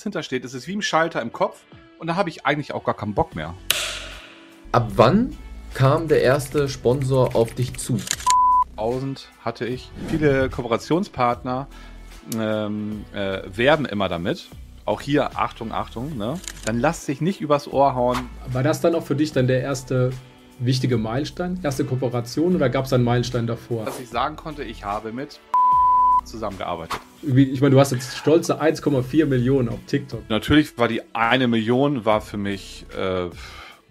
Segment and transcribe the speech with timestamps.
[0.00, 1.64] hintersteht, ist es wie ein Schalter im Kopf
[1.98, 3.54] und da habe ich eigentlich auch gar keinen Bock mehr.
[4.72, 5.36] Ab wann
[5.74, 7.98] kam der erste Sponsor auf dich zu?
[8.78, 9.90] 1000 hatte ich.
[10.08, 11.68] Viele Kooperationspartner
[12.38, 14.48] ähm, äh, werben immer damit.
[14.86, 16.40] Auch hier, Achtung, Achtung, ne?
[16.64, 18.30] Dann lass dich nicht übers Ohr hauen.
[18.50, 20.10] War das dann auch für dich dann der erste
[20.58, 21.60] wichtige Meilenstein?
[21.62, 23.84] Erste Kooperation oder gab es einen Meilenstein davor?
[23.84, 25.38] Dass ich sagen konnte, ich habe mit
[26.24, 27.00] zusammengearbeitet.
[27.22, 30.28] Ich meine, du hast jetzt stolze 1,4 Millionen auf TikTok.
[30.28, 33.30] Natürlich war die eine Million war für mich äh,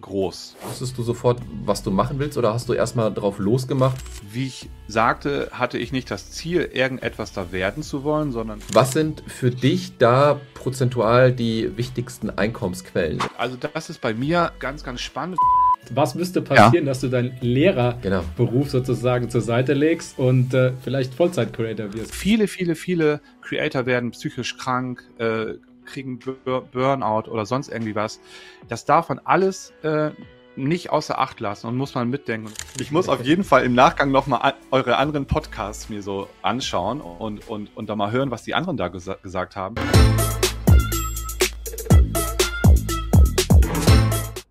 [0.02, 0.56] groß.
[0.68, 3.96] Wusstest du sofort, was du machen willst oder hast du erstmal drauf losgemacht?
[4.30, 8.60] Wie ich sagte, hatte ich nicht das Ziel, irgendetwas da werden zu wollen, sondern.
[8.72, 13.20] Was sind für dich da prozentual die wichtigsten Einkommensquellen?
[13.38, 15.38] Also, das ist bei mir ganz, ganz spannend.
[15.90, 16.90] Was müsste passieren, ja.
[16.90, 18.64] dass du deinen Lehrerberuf genau.
[18.64, 22.14] sozusagen zur Seite legst und äh, vielleicht Vollzeit-Creator wirst?
[22.14, 28.20] Viele, viele, viele Creator werden psychisch krank, äh, kriegen Burnout oder sonst irgendwie was.
[28.68, 30.10] Das darf man alles äh,
[30.56, 32.52] nicht außer Acht lassen und muss man mitdenken.
[32.78, 37.48] Ich muss auf jeden Fall im Nachgang nochmal eure anderen Podcasts mir so anschauen und,
[37.48, 39.74] und, und da mal hören, was die anderen da gesa gesagt haben.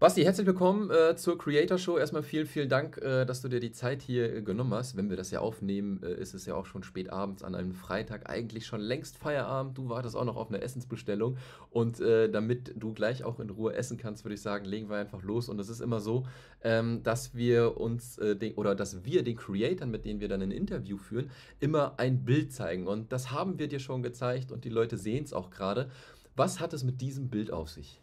[0.02, 1.96] Basti, herzlich willkommen äh, zur Creator Show.
[1.96, 4.98] Erstmal vielen, vielen Dank, äh, dass du dir die Zeit hier äh, genommen hast.
[4.98, 7.76] Wenn wir das ja aufnehmen, äh, ist es ja auch schon spät abends an einem
[7.76, 9.78] Freitag, eigentlich schon längst Feierabend.
[9.78, 11.38] Du wartest auch noch auf eine Essensbestellung.
[11.70, 14.96] Und äh, damit du gleich auch in Ruhe essen kannst, würde ich sagen, legen wir
[14.96, 15.50] einfach los.
[15.50, 16.26] Und es ist immer so,
[16.64, 20.42] ähm, dass wir uns äh, den, oder dass wir den Creatoren, mit denen wir dann
[20.42, 21.30] ein Interview führen,
[21.60, 22.88] immer ein Bild zeigen.
[22.88, 25.92] Und das haben wir dir schon gezeigt und die Leute sehen es auch gerade.
[26.36, 28.02] Was hat es mit diesem Bild auf sich?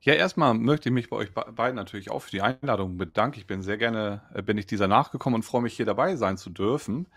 [0.00, 3.38] Ja, erstmal möchte ich mich bei euch beiden natürlich auch für die Einladung bedanken.
[3.38, 6.36] Ich bin sehr gerne, äh, bin ich dieser nachgekommen und freue mich hier dabei sein
[6.36, 7.08] zu dürfen.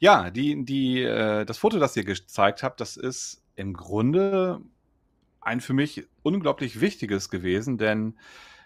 [0.00, 4.60] Ja, die, die, äh, das Foto, das ihr gezeigt habt, das ist im Grunde
[5.40, 8.18] ein für mich unglaublich wichtiges gewesen, denn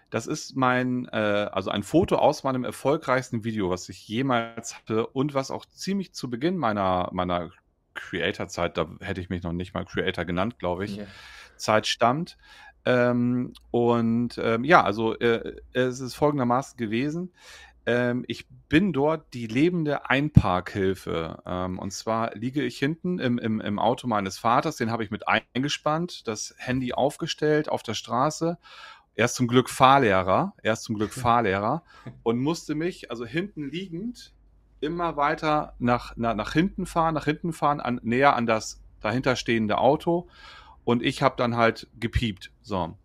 [0.09, 5.05] das ist mein, äh, also ein Foto aus meinem erfolgreichsten Video, was ich jemals hatte
[5.07, 7.51] und was auch ziemlich zu Beginn meiner, meiner
[7.93, 11.07] Creator-Zeit, da hätte ich mich noch nicht mal Creator genannt, glaube ich, yeah.
[11.57, 12.37] Zeit stammt.
[12.85, 17.31] Ähm, und ähm, ja, also äh, es ist folgendermaßen gewesen.
[17.85, 21.41] Ähm, ich bin dort die lebende Einparkhilfe.
[21.45, 25.11] Ähm, und zwar liege ich hinten im, im, im Auto meines Vaters, den habe ich
[25.11, 28.57] mit eingespannt, das Handy aufgestellt auf der Straße.
[29.15, 31.83] Er ist zum Glück Fahrlehrer, er ist zum Glück Fahrlehrer
[32.23, 34.33] und musste mich, also hinten liegend,
[34.81, 39.77] immer weiter nach, nach, nach hinten fahren, nach hinten fahren, an, näher an das dahinterstehende
[39.77, 40.27] Auto
[40.89, 42.49] und ich habe dann halt gepiept.
[42.63, 42.97] So.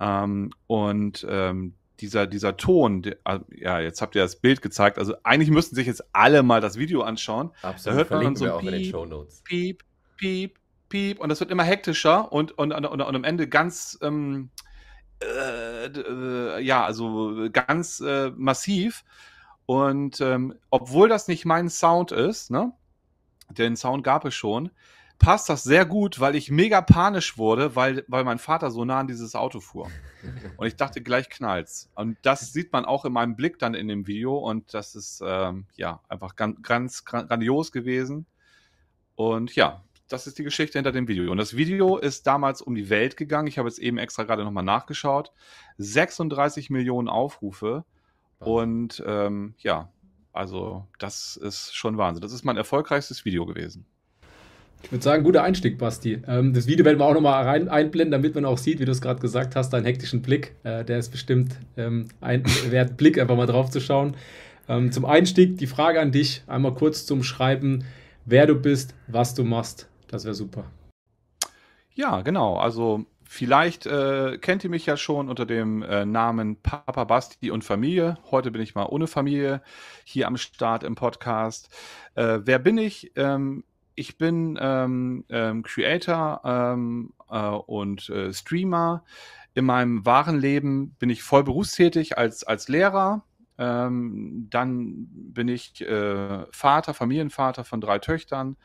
[0.00, 4.98] Ähm, und ähm, dieser, dieser Ton, der, äh, ja, jetzt habt ihr das Bild gezeigt.
[4.98, 7.52] Also eigentlich müssten sich jetzt alle mal das Video anschauen.
[7.62, 7.86] Absolut.
[7.86, 9.82] Da hört man dann so auch piep, piep,
[10.18, 10.58] piep,
[10.90, 11.20] piep.
[11.20, 14.50] Und das wird immer hektischer und, und, und, und, und am Ende ganz, ähm,
[15.22, 19.04] äh, äh, ja, also ganz äh, massiv.
[19.64, 22.74] Und ähm, obwohl das nicht mein Sound ist, ne,
[23.48, 24.70] den Sound gab es schon,
[25.24, 29.00] passt das sehr gut, weil ich mega panisch wurde, weil, weil mein Vater so nah
[29.00, 29.90] an dieses Auto fuhr.
[30.58, 31.90] Und ich dachte, gleich knallt's.
[31.94, 34.36] Und das sieht man auch in meinem Blick dann in dem Video.
[34.36, 38.26] Und das ist ähm, ja einfach ganz, ganz grandios gewesen.
[39.14, 41.32] Und ja, das ist die Geschichte hinter dem Video.
[41.32, 43.48] Und das Video ist damals um die Welt gegangen.
[43.48, 45.32] Ich habe jetzt eben extra gerade nochmal nachgeschaut.
[45.78, 47.86] 36 Millionen Aufrufe.
[48.40, 49.90] Und ähm, ja,
[50.32, 52.20] also das ist schon Wahnsinn.
[52.20, 53.86] Das ist mein erfolgreichstes Video gewesen.
[54.84, 56.20] Ich würde sagen, guter Einstieg, Basti.
[56.28, 58.92] Ähm, das Video werden wir auch nochmal rein einblenden, damit man auch sieht, wie du
[58.92, 60.54] es gerade gesagt hast, deinen hektischen Blick.
[60.62, 64.14] Äh, der ist bestimmt ähm, ein wert, Blick einfach mal drauf zu schauen.
[64.68, 67.84] Ähm, zum Einstieg die Frage an dich, einmal kurz zum Schreiben,
[68.26, 69.88] wer du bist, was du machst.
[70.08, 70.66] Das wäre super.
[71.94, 72.58] Ja, genau.
[72.58, 77.64] Also vielleicht äh, kennt ihr mich ja schon unter dem äh, Namen Papa Basti und
[77.64, 78.18] Familie.
[78.30, 79.62] Heute bin ich mal ohne Familie
[80.04, 81.70] hier am Start im Podcast.
[82.16, 83.12] Äh, wer bin ich?
[83.16, 89.04] Ähm, ich bin ähm, ähm, Creator ähm, äh, und äh, Streamer.
[89.54, 93.24] In meinem wahren Leben bin ich voll berufstätig als, als Lehrer.
[93.56, 98.56] Ähm, dann bin ich äh, Vater, Familienvater von drei Töchtern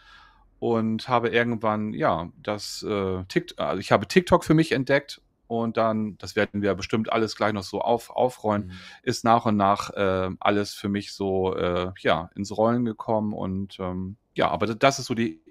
[0.58, 5.78] und habe irgendwann, ja, das äh, TikTok, also ich habe TikTok für mich entdeckt und
[5.78, 8.72] dann, das werden wir bestimmt alles gleich noch so auf, aufrollen, mhm.
[9.04, 13.80] ist nach und nach äh, alles für mich so, äh, ja, ins Rollen gekommen und
[13.80, 15.42] ähm, ja, aber das ist so die,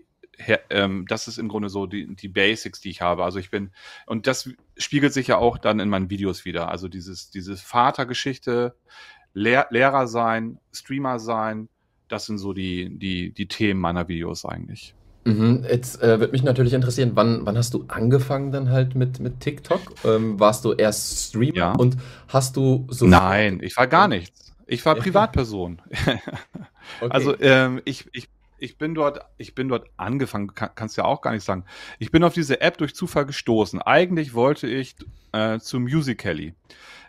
[0.71, 3.23] ähm, das ist im Grunde so die, die Basics, die ich habe.
[3.23, 3.71] Also ich bin,
[4.07, 4.49] und das
[4.79, 6.71] spiegelt sich ja auch dann in meinen Videos wieder.
[6.71, 8.75] Also dieses, diese Vatergeschichte,
[9.35, 11.69] Lehr Lehrer sein, Streamer sein,
[12.09, 14.95] das sind so die, die, die Themen meiner Videos eigentlich.
[15.27, 19.21] Mhm, jetzt äh, würde mich natürlich interessieren, wann, wann hast du angefangen dann halt mit,
[19.21, 19.83] mit TikTok?
[20.05, 21.73] Ähm, warst du erst Streamer Ja.
[21.73, 21.99] und
[22.29, 24.55] hast du so Nein, ich war gar nichts.
[24.67, 24.95] Ich war.
[24.95, 25.83] Privatperson.
[27.03, 27.11] Okay.
[27.13, 31.21] Also ähm, ich, ich, ich bin dort, ich bin dort angefangen, kann, kannst ja auch
[31.21, 31.65] gar nicht sagen.
[31.99, 33.81] Ich bin auf diese App durch Zufall gestoßen.
[33.83, 34.97] Eigentlich wollte ich
[35.33, 36.55] äh, zu Musical.ly.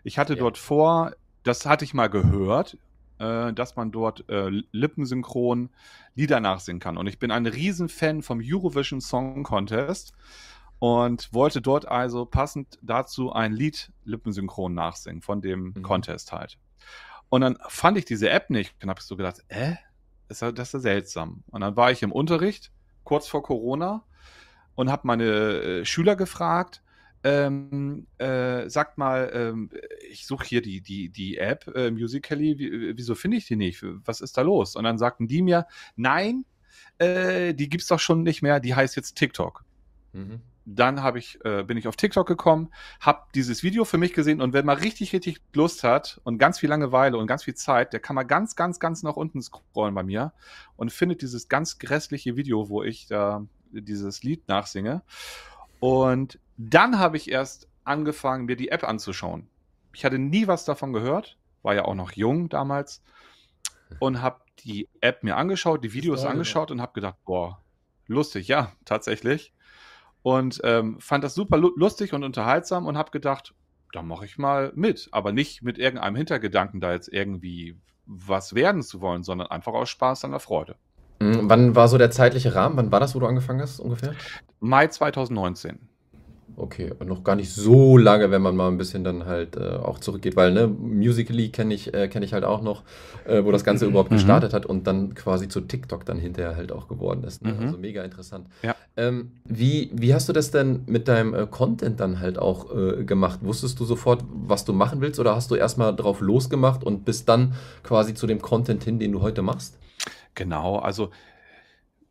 [0.04, 0.40] Ich hatte Ja.
[0.40, 1.14] dort vor,
[1.44, 2.78] das hatte ich mal gehört,
[3.20, 5.70] äh, dass man dort äh, lippensynchron
[6.16, 6.98] Lieder nachsingen kann.
[6.98, 10.14] Und ich bin ein Riesenfan vom Eurovision Song Contest
[10.80, 15.82] und wollte dort also passend dazu ein Lied lippensynchron nachsingen von dem Mhm.
[15.82, 16.58] Contest halt.
[17.30, 19.76] Und dann fand ich diese App nicht und habe so gedacht, äh,
[20.30, 21.44] ist ja, das ist ja seltsam.
[21.52, 22.72] Und dann war ich im Unterricht,
[23.04, 24.04] kurz vor Corona,
[24.76, 26.82] und habe meine äh, Schüler gefragt,
[27.24, 29.70] ähm, äh, sagt mal, ähm,
[30.10, 33.84] ich suche hier die, die, die App äh, Musical.ly, wie, wieso finde ich die nicht?
[34.06, 34.78] Was ist da los?
[34.78, 35.68] Und dann sagten die mir,
[35.98, 36.46] nein,
[36.98, 39.66] äh, die gibt's doch schon nicht mehr, die heißt jetzt TikTok
[40.14, 40.42] Mhm.
[40.76, 42.70] Dann habe ich, äh, bin ich auf TikTok gekommen,
[43.00, 46.60] habe dieses Video für mich gesehen und wer mal richtig, richtig Lust hat und ganz
[46.60, 49.96] viel Langeweile und ganz viel Zeit, der kann mal ganz, ganz, ganz nach unten scrollen
[49.96, 50.34] bei mir
[50.76, 55.02] und findet dieses ganz grässliche Video, wo ich da dieses Lied nachsinge.
[55.80, 59.48] Und dann habe ich erst angefangen, mir die App anzuschauen.
[59.94, 63.02] Ich hatte nie was davon gehört, war ja auch noch jung damals
[64.00, 66.32] und habe die App mir angeschaut, die Videos noch.
[66.32, 67.62] angeschaut und habe gedacht, boah,
[68.08, 69.54] lustig, ja, tatsächlich
[70.22, 73.54] und ähm, fand das super lu lustig und unterhaltsam und habe gedacht,
[73.92, 78.82] da mache ich mal mit, aber nicht mit irgendeinem Hintergedanken, da jetzt irgendwie was werden
[78.82, 80.76] zu wollen, sondern einfach aus Spaß an der Freude.
[81.20, 81.50] Mhm.
[81.50, 82.78] Wann war so der zeitliche Rahmen?
[82.78, 84.14] Wann war das, wo du angefangen hast ungefähr?
[84.60, 85.89] Mai 2019.
[86.60, 89.78] Okay, und noch gar nicht so lange, wenn man mal ein bisschen dann halt äh,
[89.78, 92.84] auch zurückgeht, weil ne, Musical.ly kenne ich, äh, kenn ich halt auch noch,
[93.26, 94.16] äh, wo das Ganze überhaupt Mhm.
[94.16, 97.44] gestartet hat und dann quasi zu TikTok dann hinterher halt auch geworden ist.
[97.44, 97.54] Ne?
[97.54, 97.60] Mhm.
[97.66, 98.48] Also mega interessant.
[98.62, 98.76] Ja.
[98.98, 103.04] Ähm, wie, wie hast du das denn mit deinem äh, Content dann halt auch äh,
[103.06, 103.40] gemacht?
[103.42, 107.30] Wusstest du sofort, was du machen willst oder hast du erstmal drauf losgemacht und bist
[107.30, 107.54] dann
[107.84, 109.78] quasi zu dem Content hin, den du heute machst?
[110.36, 111.10] Genau, also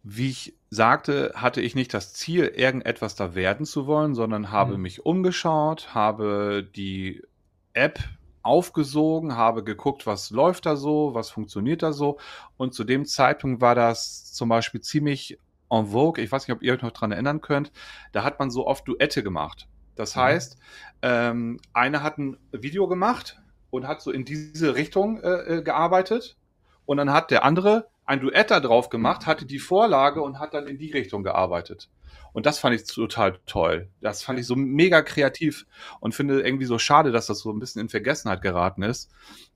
[0.03, 4.77] wie ich sagte, hatte ich nicht das Ziel, irgendetwas da werden zu wollen, sondern habe
[4.77, 4.83] Mhm.
[4.83, 7.23] mich umgeschaut, habe die
[7.73, 8.01] App
[8.43, 12.19] aufgesogen, habe geguckt, was läuft da so, was funktioniert da so.
[12.57, 15.39] Und zu dem Zeitpunkt war das zum Beispiel ziemlich
[15.71, 16.23] en vogue.
[16.23, 17.73] Ich weiß nicht, ob ihr euch noch dran erinnern könnt.
[18.13, 19.69] Da hat man so oft Duette gemacht.
[19.97, 20.21] Das Mhm.
[20.21, 20.57] heißt,
[21.03, 23.41] ähm, einer hat ein Video gemacht
[23.71, 26.37] und hat so in diese Richtung äh, äh, gearbeitet.
[26.87, 30.55] Und dann hat der andere ein Duett da drauf gemacht, hatte die Vorlage und hat
[30.55, 31.91] dann in die Richtung gearbeitet.
[32.33, 33.89] Und das fand ich total toll.
[34.01, 35.67] Das fand ich so mega kreativ
[36.01, 39.11] und finde irgendwie so schade, dass das so ein bisschen in Vergessenheit geraten ist.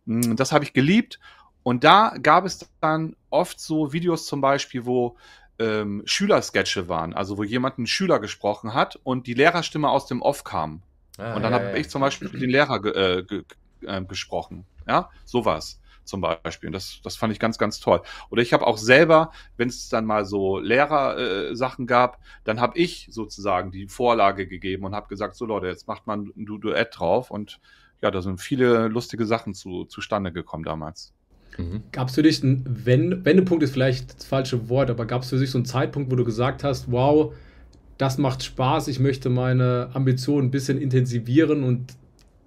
[0.05, 1.19] Mm, Das habe ich geliebt.
[1.63, 5.17] Und da gab es dann oft so Videos zum Beispiel, wo
[5.59, 10.21] ähm, Schülersketche waren, also wo jemand einen Schüler gesprochen hat und die Lehrerstimme aus dem
[10.21, 10.83] Off kam.
[11.19, 11.77] Ah, Und dann ja, habe ja.
[11.77, 13.45] ich zum Beispiel den Lehrer ge äh, ge
[13.87, 14.67] äh, gesprochen.
[14.87, 16.69] Ja, sowas zum Beispiel.
[16.69, 18.03] Und das, das fand ich ganz, ganz toll.
[18.31, 22.61] Oder ich habe auch selber, wenn es dann mal so Lehrer-Sachen äh, Sachen gab, dann
[22.61, 26.47] habe ich sozusagen die Vorlage gegeben und habe gesagt, so Leute, jetzt macht man ein
[26.47, 27.31] Du- Duett drauf.
[27.31, 27.61] Und
[28.01, 31.13] ja, da sind viele lustige Sachen zu, zustande gekommen damals.
[31.59, 31.83] Mhm.
[31.93, 35.31] Gab es für dich einen Wenn- Wendepunkt, ist vielleicht das falsche Wort, aber gab es
[35.31, 37.35] für dich so einen Zeitpunkt, wo du gesagt hast, wow,
[37.99, 41.95] das macht Spaß, ich möchte meine Ambitionen ein bisschen intensivieren und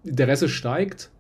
[0.04, 1.12] Interesse steigt?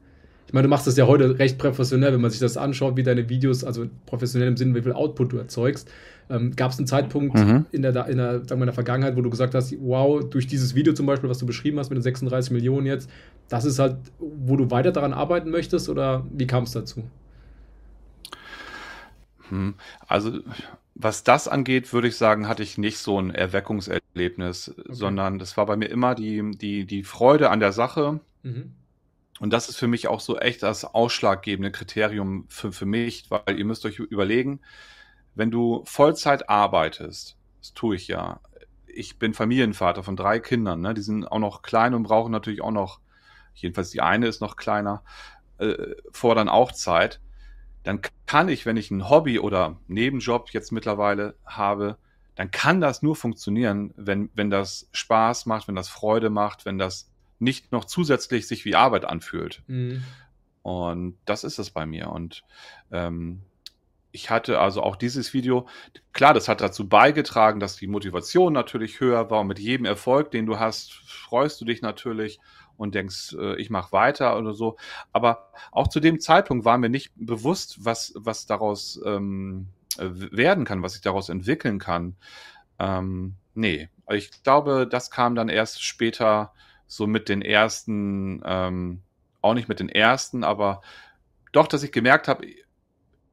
[0.47, 3.03] Ich meine, du machst das ja heute recht professionell, wenn man sich das anschaut, wie
[3.03, 5.89] deine Videos, also professionell im Sinne, wie viel Output du erzeugst.
[6.29, 7.65] Ähm, Gab es einen Zeitpunkt Mhm.
[7.71, 10.47] in, der, in, der, sagen wir, in der Vergangenheit, wo du gesagt hast, wow, durch
[10.47, 13.09] dieses Video zum Beispiel, was du beschrieben hast mit den 36 Millionen jetzt,
[13.49, 17.03] das ist halt, wo du weiter daran arbeiten möchtest oder wie kam es dazu?
[19.49, 19.75] Hm.
[20.07, 20.39] Also,
[20.95, 25.65] was das angeht, würde ich sagen, hatte ich nicht so ein Erweckungserlebnis, sondern das war
[25.65, 28.19] bei mir immer die, die, die Freude an der Sache.
[28.43, 28.71] Mhm.
[29.39, 33.57] Und das ist für mich auch so echt das ausschlaggebende Kriterium für, für mich, weil
[33.59, 34.61] ihr müsst euch überlegen,
[35.35, 38.39] wenn du Vollzeit arbeitest, das tue ich ja.
[38.87, 40.93] Ich bin Familienvater von drei Kindern, ne?
[40.93, 43.01] die sind auch noch klein und brauchen natürlich auch noch,
[43.53, 45.03] jedenfalls die eine ist noch kleiner,
[45.57, 47.19] äh, fordern auch Zeit.
[47.83, 51.97] Dann kann ich, wenn ich ein Hobby oder Nebenjob jetzt mittlerweile habe,
[52.35, 56.77] dann kann das nur funktionieren, wenn, wenn das Spaß macht, wenn das Freude macht, wenn
[56.77, 59.61] das nicht noch zusätzlich sich wie Arbeit anfühlt.
[59.67, 60.03] Mhm.
[60.61, 62.09] Und das ist es bei mir.
[62.09, 62.43] Und
[62.91, 63.41] ähm,
[64.11, 65.67] ich hatte also auch dieses Video,
[66.13, 69.41] klar, das hat dazu beigetragen, dass die Motivation natürlich höher war.
[69.41, 72.39] Und mit jedem Erfolg, den du hast, freust du dich natürlich
[72.77, 74.77] und denkst, äh, ich mache weiter oder so.
[75.11, 80.65] Aber auch zu dem Zeitpunkt war mir nicht bewusst, was, was daraus ähm, äh, werden
[80.65, 82.15] kann, was sich daraus entwickeln kann.
[82.79, 86.53] Ähm, nee, ich glaube, das kam dann erst später
[86.87, 89.01] so mit den ersten, ähm,
[89.41, 90.81] auch nicht mit den ersten, aber
[91.51, 92.47] doch, dass ich gemerkt habe,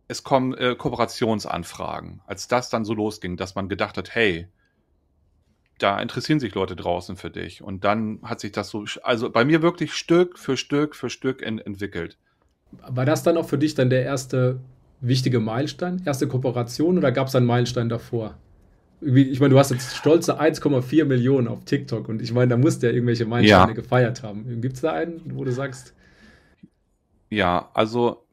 [0.09, 2.21] es kommen äh, Kooperationsanfragen.
[2.27, 4.49] Als das dann so losging, dass man gedacht hat, hey,
[5.79, 7.63] da interessieren sich Leute draußen für dich.
[7.63, 11.43] Und dann hat sich das so, also bei mir wirklich Stück für Stück für Stück
[11.43, 12.19] ent entwickelt.
[12.73, 14.61] War das dann auch für dich dann der erste
[15.01, 18.37] wichtige Meilenstein, erste Kooperation oder gab es einen Meilenstein davor?
[19.05, 22.83] Ich meine, du hast jetzt stolze 1,4 Millionen auf TikTok und ich meine, da musst
[22.83, 23.75] du ja irgendwelche Meilensteine ja.
[23.75, 24.61] gefeiert haben.
[24.61, 25.95] Gibt es da einen, wo du sagst?
[27.31, 28.25] Ja, also,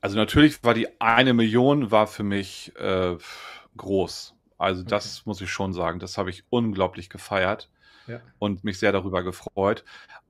[0.00, 3.16] also natürlich war die eine Million war für mich äh,
[3.76, 4.34] groß.
[4.58, 4.90] Also okay.
[4.90, 5.98] das muss ich schon sagen.
[5.98, 7.68] Das habe ich unglaublich gefeiert
[8.06, 8.20] ja.
[8.38, 9.84] und mich sehr darüber gefreut.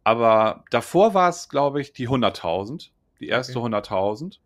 [0.05, 3.75] Aber davor war es, glaube ich, die 100.000, die erste okay.
[3.75, 4.39] 100.000.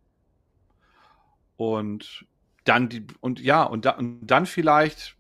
[1.56, 2.26] Und
[2.68, 5.16] dann die, und ja, und, da, und dann vielleicht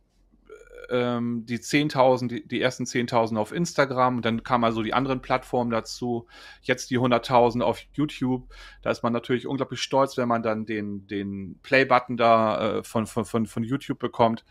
[0.90, 5.70] ähm, die 10.000, die, die ersten 10.000 auf Instagram dann kamen also die anderen Plattformen
[5.70, 6.26] dazu.
[6.62, 8.48] Jetzt die 100.000 auf YouTube.
[8.82, 13.06] Da ist man natürlich unglaublich stolz, wenn man dann den, den Play-Button da äh, von,
[13.06, 14.44] von, von, von YouTube bekommt.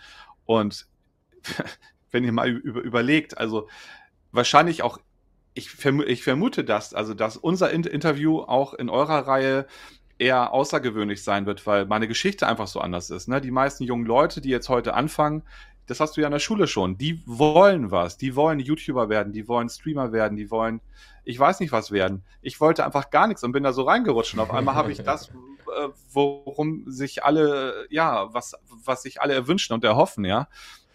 [0.46, 0.88] Und
[2.12, 3.68] wenn ihr mal über, überlegt, also
[4.32, 5.00] wahrscheinlich auch
[5.54, 9.66] ich, verm ich vermute das, also dass unser Interview auch in eurer Reihe
[10.20, 13.28] eher außergewöhnlich sein wird, weil meine Geschichte einfach so anders ist.
[13.28, 13.42] Ne?
[13.42, 15.44] Die meisten jungen Leute, die jetzt heute anfangen,
[15.86, 19.32] das hast du ja in der Schule schon, die wollen was, die wollen YouTuber werden,
[19.32, 20.82] die wollen Streamer werden, die wollen,
[21.24, 22.24] ich weiß nicht was werden.
[22.42, 25.02] Ich wollte einfach gar nichts und bin da so reingerutscht und auf einmal habe ich
[25.02, 30.50] das, äh, worum sich alle, ja, was, was sich alle erwünschen und erhoffen, ja.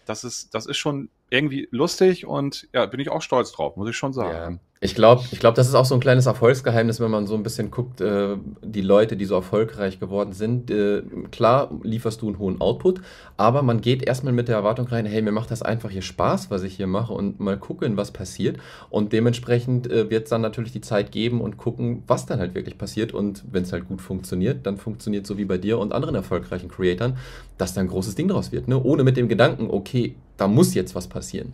[0.05, 3.89] Das ist, das ist schon irgendwie lustig und ja, bin ich auch stolz drauf, muss
[3.89, 4.55] ich schon sagen.
[4.55, 4.61] Ja.
[4.85, 7.45] Ich glaube, ich glaub, das ist auch so ein kleines Erfolgsgeheimnis, wenn man so ein
[7.45, 10.73] bisschen guckt, äh, die Leute, die so erfolgreich geworden sind.
[10.73, 13.01] Äh, klar lieferst du einen hohen Output,
[13.37, 16.51] aber man geht erstmal mit der Erwartung rein, hey, mir macht das einfach hier Spaß,
[16.51, 18.59] was ich hier mache und mal gucken, was passiert.
[18.91, 22.57] Und dementsprechend äh, wird es dann natürlich die Zeit geben und gucken, was dann halt
[22.57, 23.15] wirklich passiert.
[23.15, 26.69] Und wenn es halt gut funktioniert, dann funktioniert so wie bei dir und anderen erfolgreichen
[26.69, 27.19] Creatoren,
[27.57, 28.67] dass da ein großes Ding draus wird.
[28.67, 28.83] Ne?
[28.83, 31.53] Ohne mit dem Gedanken, okay, da muss jetzt was passieren.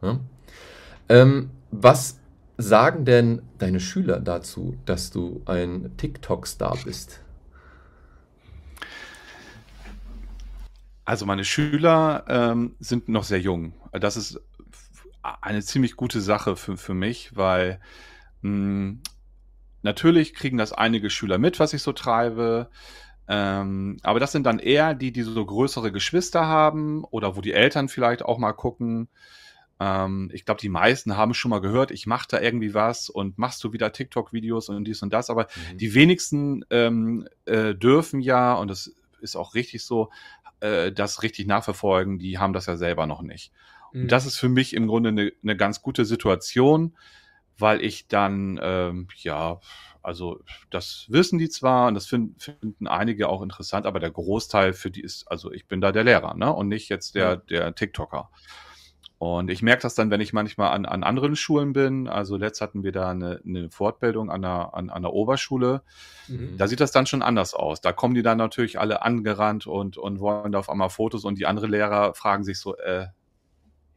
[0.00, 0.18] Ja?
[1.10, 2.18] Ähm, was
[2.56, 7.20] sagen denn deine Schüler dazu, dass du ein TikTok-Star bist?
[11.04, 13.74] Also meine Schüler ähm, sind noch sehr jung.
[13.92, 14.40] Das ist
[15.42, 17.78] eine ziemlich gute Sache für, für mich, weil
[18.40, 19.02] mh, hm,
[19.82, 22.70] natürlich kriegen das einige Schüler mit, was ich so treibe.
[23.32, 27.52] Ähm, aber das sind dann eher die, die so größere Geschwister haben oder wo die
[27.52, 29.08] Eltern vielleicht auch mal gucken.
[29.78, 33.38] Ähm, ich glaube, die meisten haben schon mal gehört, ich mache da irgendwie was und
[33.38, 35.30] machst du wieder TikTok-Videos und dies und das.
[35.30, 35.78] Aber mhm.
[35.78, 40.10] die wenigsten ähm, äh, dürfen ja, und das ist auch richtig so,
[40.58, 42.18] äh, das richtig nachverfolgen.
[42.18, 43.52] Die haben das ja selber noch nicht.
[43.92, 44.02] Mhm.
[44.02, 46.96] Und das ist für mich im Grunde eine, eine ganz gute Situation,
[47.56, 49.60] weil ich dann, ähm, ja,
[50.02, 50.40] also
[50.70, 54.90] das wissen die zwar und das find, finden einige auch interessant, aber der Großteil für
[54.90, 56.52] die ist, also ich bin da der Lehrer, ne?
[56.52, 58.30] Und nicht jetzt der, der TikToker.
[59.20, 62.08] Und ich merke das dann, wenn ich manchmal an, an anderen Schulen bin.
[62.08, 65.82] Also letzt hatten wir da eine, eine Fortbildung an der, an, an der Oberschule.
[66.26, 66.56] Mhm.
[66.56, 67.82] Da sieht das dann schon anders aus.
[67.82, 71.38] Da kommen die dann natürlich alle angerannt und, und wollen da auf einmal Fotos und
[71.38, 73.08] die anderen Lehrer fragen sich so, äh,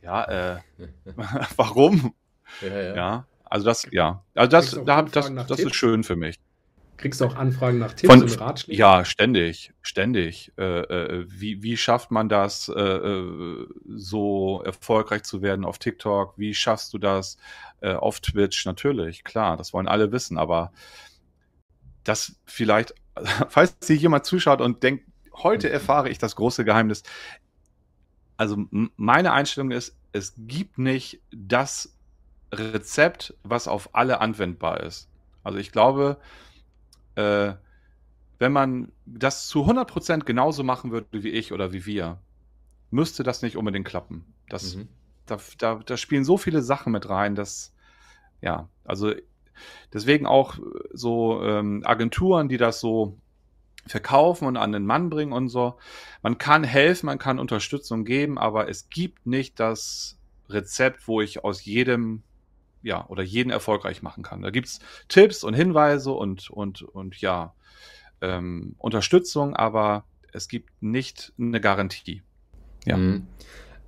[0.01, 0.57] ja, äh,
[1.55, 2.13] warum?
[2.59, 2.95] Ja, ja.
[2.95, 4.23] ja, also das, ja.
[4.33, 6.39] Also das, da, das, das ist schön für mich.
[6.97, 8.79] Kriegst du auch Anfragen nach Tipps Von, und Ratschlägen?
[8.79, 10.51] Ja, ständig, ständig.
[10.57, 16.33] Äh, äh, wie, wie schafft man das, äh, äh, so erfolgreich zu werden auf TikTok?
[16.35, 17.37] Wie schaffst du das
[17.81, 18.65] äh, auf Twitch?
[18.65, 20.73] Natürlich, klar, das wollen alle wissen, aber
[22.03, 22.95] das vielleicht,
[23.49, 25.73] falls sich jemand zuschaut und denkt, heute mhm.
[25.73, 27.03] erfahre ich das große Geheimnis.
[28.35, 31.92] Also meine Einstellung ist, es gibt nicht das
[32.53, 35.09] Rezept, was auf alle anwendbar ist.
[35.43, 36.17] Also ich glaube,
[37.15, 37.53] äh,
[38.39, 42.19] wenn man das zu 100% genauso machen würde wie ich oder wie wir,
[42.91, 44.25] müsste das nicht unbedingt klappen.
[44.49, 44.87] Das, mhm.
[45.25, 47.73] da, da, da spielen so viele Sachen mit rein, dass,
[48.41, 49.13] ja, also
[49.93, 50.57] deswegen auch
[50.91, 53.17] so ähm, Agenturen, die das so
[53.85, 55.75] verkaufen und an den Mann bringen und so.
[56.21, 60.17] Man kann helfen, man kann Unterstützung geben, aber es gibt nicht das
[60.49, 62.23] Rezept, wo ich aus jedem
[62.83, 64.41] ja, oder jeden erfolgreich machen kann.
[64.41, 67.53] Da gibt es Tipps und Hinweise und, und, und ja,
[68.21, 72.21] ähm, Unterstützung, aber es gibt nicht eine Garantie.
[72.85, 72.97] Ja.
[72.97, 73.27] Mhm.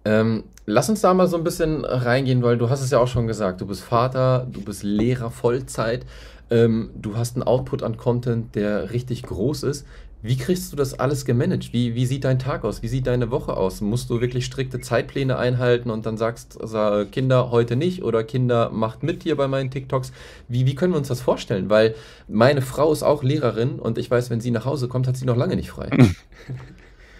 [0.05, 3.07] Ähm, lass uns da mal so ein bisschen reingehen, weil du hast es ja auch
[3.07, 6.05] schon gesagt, du bist Vater, du bist Lehrer Vollzeit,
[6.51, 9.87] ähm, du hast einen Output an Content, der richtig groß ist.
[10.25, 11.71] Wie kriegst du das alles gemanagt?
[11.71, 12.81] Wie, wie sieht dein Tag aus?
[12.81, 13.81] Wie sieht deine Woche aus?
[13.81, 18.71] Musst du wirklich strikte Zeitpläne einhalten und dann sagst, also, Kinder heute nicht oder Kinder
[18.71, 20.11] macht mit hier bei meinen TikToks?
[20.47, 21.69] Wie, wie können wir uns das vorstellen?
[21.69, 21.93] Weil
[22.27, 25.25] meine Frau ist auch Lehrerin und ich weiß, wenn sie nach Hause kommt, hat sie
[25.25, 25.91] noch lange nicht frei.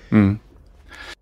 [0.09, 0.39] Hm.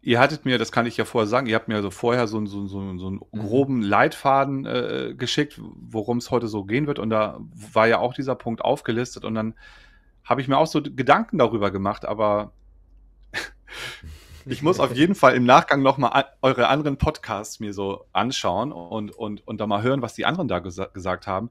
[0.01, 2.45] Ihr hattet mir, das kann ich ja vorher sagen, ihr habt mir also vorher so,
[2.45, 3.39] so, so, so einen Mhm.
[3.39, 6.99] groben Leitfaden äh, geschickt, worum es heute so gehen wird.
[6.99, 7.39] Und da
[7.71, 9.23] war ja auch dieser Punkt aufgelistet.
[9.23, 9.53] Und dann
[10.23, 12.05] habe ich mir auch so Gedanken darüber gemacht.
[12.05, 12.53] Aber
[14.45, 19.11] ich muss auf jeden Fall im Nachgang nochmal eure anderen Podcasts mir so anschauen und,
[19.11, 21.49] und, und da mal hören, was die anderen da gesa gesagt haben.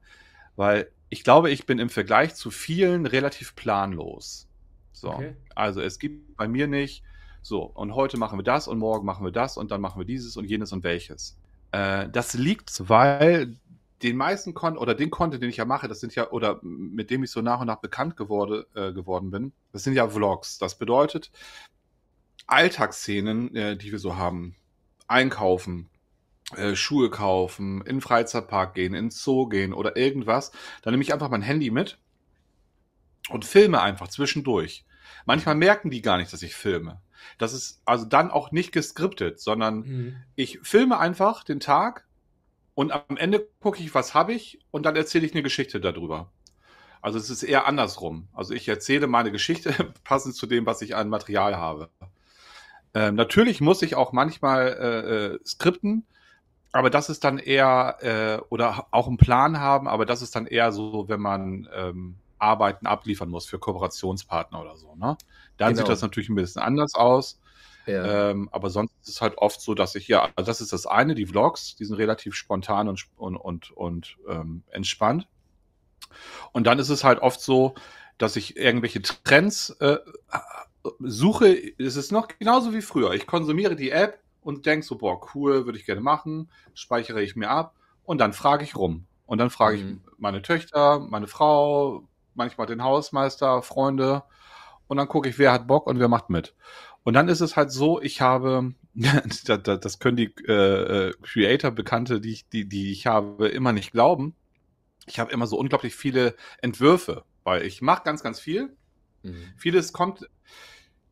[0.56, 4.48] Weil ich glaube, ich bin im Vergleich zu vielen relativ planlos.
[4.92, 5.10] So.
[5.10, 5.36] Okay.
[5.54, 7.02] Also es gibt bei mir nicht,
[7.42, 10.06] so, und heute machen wir das und morgen machen wir das und dann machen wir
[10.06, 11.36] dieses und jenes und welches.
[11.72, 13.56] Äh, das liegt, weil
[14.02, 17.10] den meisten Content oder den Content, den ich ja mache, das sind ja, oder mit
[17.10, 20.58] dem ich so nach und nach bekannt geworde, äh, geworden bin, das sind ja Vlogs.
[20.58, 21.30] Das bedeutet
[22.46, 24.56] Alltagsszenen, äh, die wir so haben.
[25.06, 25.88] Einkaufen,
[26.56, 30.52] äh, Schuhe kaufen, in den Freizeitpark gehen, ins Zoo gehen oder irgendwas.
[30.82, 31.98] Dann nehme ich einfach mein Handy mit
[33.30, 34.84] und filme einfach zwischendurch.
[35.26, 37.00] Manchmal merken die gar nicht, dass ich filme.
[37.38, 40.16] Das ist also dann auch nicht geskriptet, sondern Mhm.
[40.34, 42.04] ich filme einfach den Tag
[42.74, 46.30] und am Ende gucke ich, was habe ich und dann erzähle ich eine Geschichte darüber.
[47.02, 48.28] Also es ist eher andersrum.
[48.32, 49.72] Also ich erzähle meine Geschichte
[50.04, 51.90] passend zu dem, was ich an Material habe.
[52.94, 56.06] Ähm, natürlich muss ich auch manchmal äh, äh, skripten,
[56.72, 60.46] aber das ist dann eher äh, oder auch einen Plan haben, aber das ist dann
[60.46, 64.94] eher so, wenn man ähm, Arbeiten abliefern muss für Kooperationspartner oder so.
[64.96, 65.16] Ne?
[65.58, 65.78] Dann Genau.
[65.78, 67.40] sieht das natürlich ein bisschen anders aus.
[67.86, 68.30] Ja.
[68.30, 70.86] Ähm, aber sonst ist es halt oft so, dass ich ja, also das ist das
[70.86, 75.26] eine, die Vlogs, die sind relativ spontan und, und, und, und ähm, entspannt.
[76.52, 77.74] Und dann ist es halt oft so,
[78.18, 79.98] dass ich irgendwelche Trends äh,
[81.00, 81.56] suche.
[81.78, 83.12] Es ist noch genauso wie früher.
[83.12, 87.36] Ich konsumiere die App und denke so, boah, cool, würde ich gerne machen, speichere ich
[87.36, 87.74] mir ab
[88.04, 89.06] und dann frage ich rum.
[89.26, 90.02] Und dann frage ich Mhm.
[90.18, 94.24] meine Töchter, meine Frau, manchmal den Hausmeister, Freunde
[94.88, 96.54] und dann gucke ich, wer hat Bock und wer macht mit.
[97.04, 101.14] Und dann ist es halt so, ich habe, da- da- das können die äh, äh,
[101.22, 104.34] Creator-Bekannte, die ich, die, die ich habe, immer nicht glauben.
[105.06, 108.76] Ich habe immer so unglaublich viele Entwürfe, weil ich mache ganz, ganz viel.
[109.22, 109.52] Mhm.
[109.56, 110.28] Vieles kommt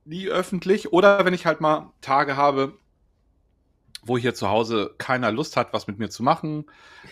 [0.04, 2.78] nie öffentlich oder wenn ich halt mal Tage habe,
[4.02, 6.64] wo hier zu Hause keiner Lust hat, was mit mir zu machen,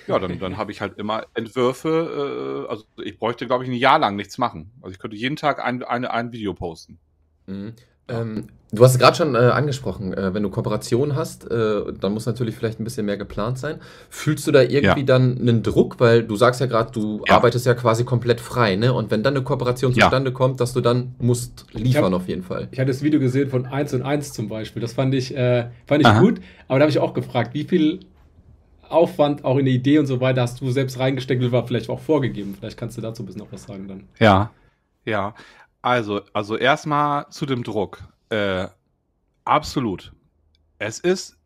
[0.06, 2.64] ja, dann, dann habe ich halt immer Entwürfe.
[2.66, 4.72] Äh, also ich bräuchte, glaube ich, ein Jahr lang nichts machen.
[4.80, 6.98] Also ich könnte jeden Tag ein, eine, ein Video posten.
[7.46, 7.74] Mhm.
[8.08, 12.12] Ähm, du hast es gerade schon äh, angesprochen, äh, wenn du Kooperation hast, äh, dann
[12.14, 13.76] muss natürlich vielleicht ein bisschen mehr geplant sein.
[14.10, 15.06] Fühlst du da irgendwie Ja.
[15.06, 17.36] dann einen Druck, weil du sagst ja gerade, du Ja.
[17.36, 18.92] arbeitest ja quasi komplett frei, ne?
[18.94, 20.04] Und wenn dann eine Kooperation Ja.
[20.06, 22.68] zustande kommt, dass du dann musst liefern hab- auf jeden Fall.
[22.70, 24.80] Ich hatte das Video gesehen von 1 und 1 zum Beispiel.
[24.80, 26.20] Das fand ich, äh, fand ich Aha.
[26.20, 26.40] gut.
[26.66, 28.00] Aber da habe ich auch gefragt, wie viel
[28.88, 32.00] Aufwand auch in die Idee und so weiter hast du selbst reingesteckt war vielleicht auch
[32.00, 32.54] vorgegeben?
[32.58, 34.04] Vielleicht kannst du dazu ein bisschen noch was sagen dann.
[34.18, 34.50] Ja,
[35.04, 35.34] ja.
[35.82, 38.02] Also, also erstmal zu dem Druck.
[38.30, 38.68] Äh,
[39.44, 40.12] absolut.
[40.78, 41.36] Es ist,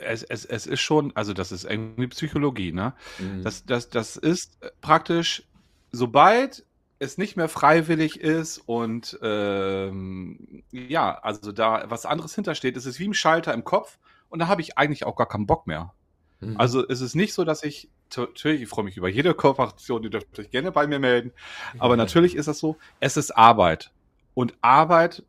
[0.00, 2.94] es, es, es ist schon, also das ist irgendwie Psychologie, ne?
[3.18, 3.42] Mhm.
[3.42, 5.44] Das, das, das ist praktisch,
[5.92, 6.64] sobald
[6.98, 12.98] es nicht mehr freiwillig ist und ähm, ja, also da was anderes hintersteht, ist es
[12.98, 15.92] wie ein Schalter im Kopf und da habe ich eigentlich auch gar keinen Bock mehr.
[16.40, 16.58] Mhm.
[16.58, 20.10] Also es ist nicht so, dass ich, natürlich, ich freue mich über jede Kooperation, ihr
[20.10, 21.32] dürft euch gerne bei mir melden,
[21.78, 23.92] aber natürlich ist das so, es ist Arbeit.
[24.34, 25.22] Und Arbeit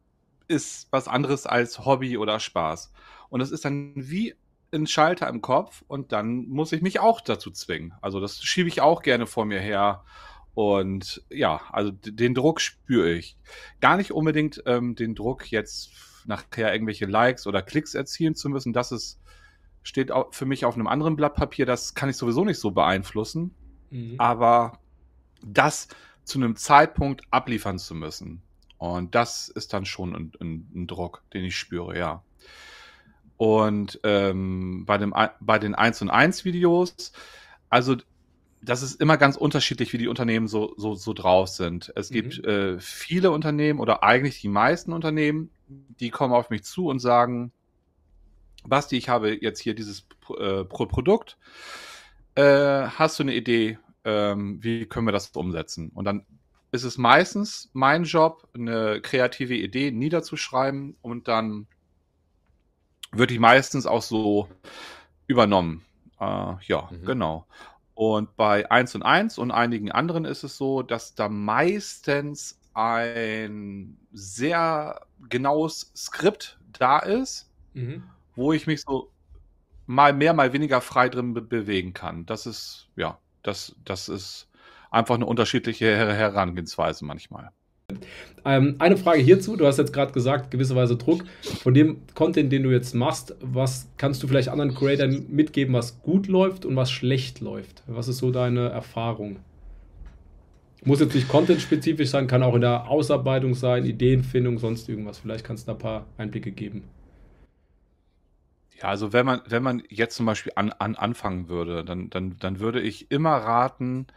[0.47, 2.91] ist was anderes als Hobby oder Spaß.
[3.29, 4.35] Und es ist dann wie
[4.73, 7.93] ein Schalter im Kopf und dann muss ich mich auch dazu zwingen.
[8.01, 10.03] Also das schiebe ich auch gerne vor mir her.
[10.53, 13.37] Und ja, also den Druck spüre ich.
[13.81, 15.91] Gar nicht unbedingt ähm, den Druck, jetzt
[16.25, 18.73] nachher irgendwelche Likes oder Klicks erzielen zu müssen.
[18.73, 19.19] Das ist,
[19.85, 21.65] steht au- für mich auf einem anderen Blatt Papier.
[21.65, 23.55] Das kann ich sowieso nicht so beeinflussen
[23.91, 24.15] Mhm.
[24.19, 24.79] aber
[25.43, 25.87] das
[26.25, 28.43] zu einem Zeitpunkt abliefern zu müssen.
[28.79, 32.23] Und das ist dann schon ein, ein, ein Druck, den ich spüre, ja.
[33.37, 37.11] Und ähm, bei, dem, bei den 1 und 1 Videos,
[37.69, 37.95] also
[38.61, 41.91] das ist immer ganz unterschiedlich, wie die Unternehmen so, so, so drauf sind.
[41.95, 42.13] Es Mhm.
[42.13, 46.99] gibt äh, viele Unternehmen oder eigentlich die meisten Unternehmen, die kommen auf mich zu und
[46.99, 47.51] sagen,
[48.67, 51.37] Basti, ich habe jetzt hier dieses äh, Pro Produkt.
[52.35, 52.43] Äh,
[52.87, 55.89] hast du eine Idee, ähm, wie können wir das umsetzen?
[55.93, 56.25] Und dann
[56.71, 61.67] ist es meistens mein Job, eine kreative Idee niederzuschreiben und dann
[63.11, 64.49] wird die meistens auch so
[65.27, 65.85] übernommen.
[66.19, 67.05] Äh, ja, Mhm.
[67.05, 67.47] genau.
[67.93, 73.97] Und bei 1 und 1 und einigen anderen ist es so, dass da meistens ein
[74.11, 74.99] sehr
[75.29, 78.03] genaues Skript da ist, mhm.
[78.35, 79.11] Wo ich mich so
[79.85, 82.25] mal mehr, mal weniger frei drin be bewegen kann.
[82.25, 84.47] Das ist, ja, das, das ist
[84.91, 87.51] einfach eine unterschiedliche Herangehensweise manchmal.
[88.45, 91.23] Ähm, eine Frage hierzu, du hast jetzt gerade gesagt, gewisserweise Druck.
[91.41, 96.01] Von dem Content, den du jetzt machst, was kannst du vielleicht anderen Creators mitgeben, was
[96.01, 97.83] gut läuft und was schlecht läuft?
[97.87, 99.37] Was ist so deine Erfahrung?
[100.83, 105.17] Muss jetzt nicht content-spezifisch sein, kann auch in der Ausarbeitung sein, Ideenfindung, sonst irgendwas.
[105.17, 106.83] Vielleicht kannst du da ein paar Einblicke geben.
[108.81, 112.37] Ja, also wenn man, wenn man jetzt zum Beispiel an, an anfangen würde, dann, dann,
[112.39, 114.07] dann würde ich immer raten,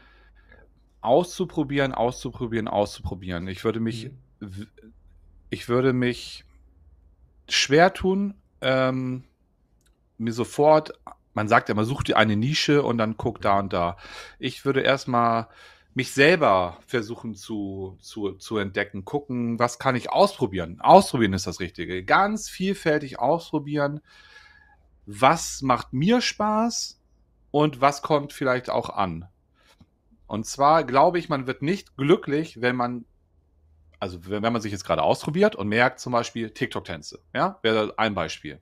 [1.01, 3.47] auszuprobieren, auszuprobieren, auszuprobieren.
[3.47, 4.67] Ich würde mich, mhm.
[5.51, 6.45] ich würde mich
[7.49, 9.25] schwer tun, ähm,
[10.19, 10.93] mir sofort,
[11.35, 13.97] man sagt ja, man sucht dir eine Nische und dann guckt da und da.
[14.41, 15.49] Ich würde erstmal
[15.95, 20.81] mich selber versuchen zu, zu, zu entdecken, gucken, was kann ich ausprobieren.
[20.81, 22.05] Ausprobieren ist das Richtige.
[22.05, 24.01] Ganz vielfältig ausprobieren.
[25.11, 27.01] Was macht mir Spaß
[27.51, 29.27] und was kommt vielleicht auch an?
[30.27, 33.07] Und zwar glaube ich, man wird nicht glücklich, wenn man,
[33.99, 37.21] also wenn man sich jetzt gerade ausprobiert und merkt zum Beispiel TikTok-Tänze.
[37.35, 38.61] Ja, wäre ein Beispiel.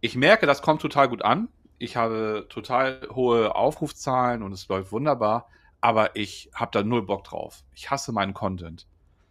[0.00, 1.48] Ich merke, das kommt total gut an.
[1.76, 5.50] Ich habe total hohe Aufrufzahlen und es läuft wunderbar,
[5.82, 7.64] aber ich habe da null Bock drauf.
[7.74, 8.86] Ich hasse meinen Content.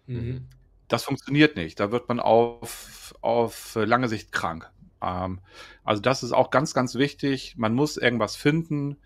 [0.05, 0.47] Mhm.
[0.89, 1.79] Das funktioniert nicht.
[1.79, 4.71] Da wird man auf, auf lange Sicht krank.
[5.01, 5.39] Ähm,
[5.83, 7.55] also das ist auch ganz, ganz wichtig.
[7.57, 8.97] Man muss irgendwas finden,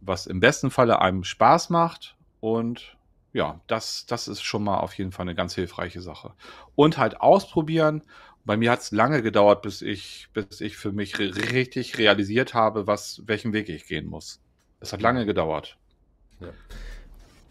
[0.00, 2.96] was im besten Falle einem Spaß macht und
[3.32, 6.32] ja, das, das ist schon mal auf jeden Fall eine ganz hilfreiche Sache.
[6.74, 8.02] Und halt ausprobieren.
[8.44, 12.86] Bei mir hat es lange gedauert, bis ich, bis ich für mich richtig realisiert habe,
[12.86, 14.40] was, welchen Weg ich gehen muss.
[14.80, 15.76] Es hat lange gedauert.
[16.40, 16.48] Ja.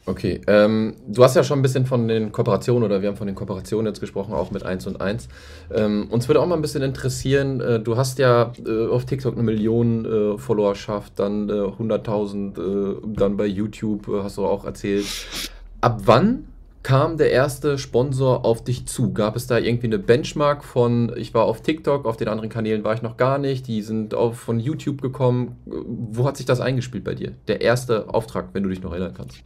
[0.10, 3.28] Okay, ähm, du hast ja schon ein bisschen von den Kooperationen oder wir haben von
[3.28, 5.30] den Kooperationen jetzt gesprochen, auch mit 1 und 1.
[5.72, 9.36] Ähm, uns würde auch mal ein bisschen interessieren, äh, du hast ja äh, auf TikTok
[9.36, 14.66] eine Million äh, Followerschaft, dann 100.000, äh, äh, dann bei YouTube äh, hast du auch
[14.66, 15.06] erzählt.
[15.80, 16.48] Ab wann
[16.82, 19.14] kam der erste Sponsor auf dich zu?
[19.14, 22.84] Gab es da irgendwie eine Benchmark von, ich war auf TikTok, auf den anderen Kanälen
[22.84, 25.58] war ich noch gar nicht, die sind auch von YouTube gekommen.
[25.68, 27.34] Wo hat sich das eingespielt bei dir?
[27.48, 29.44] Der erste Auftrag, wenn du dich noch erinnern kannst.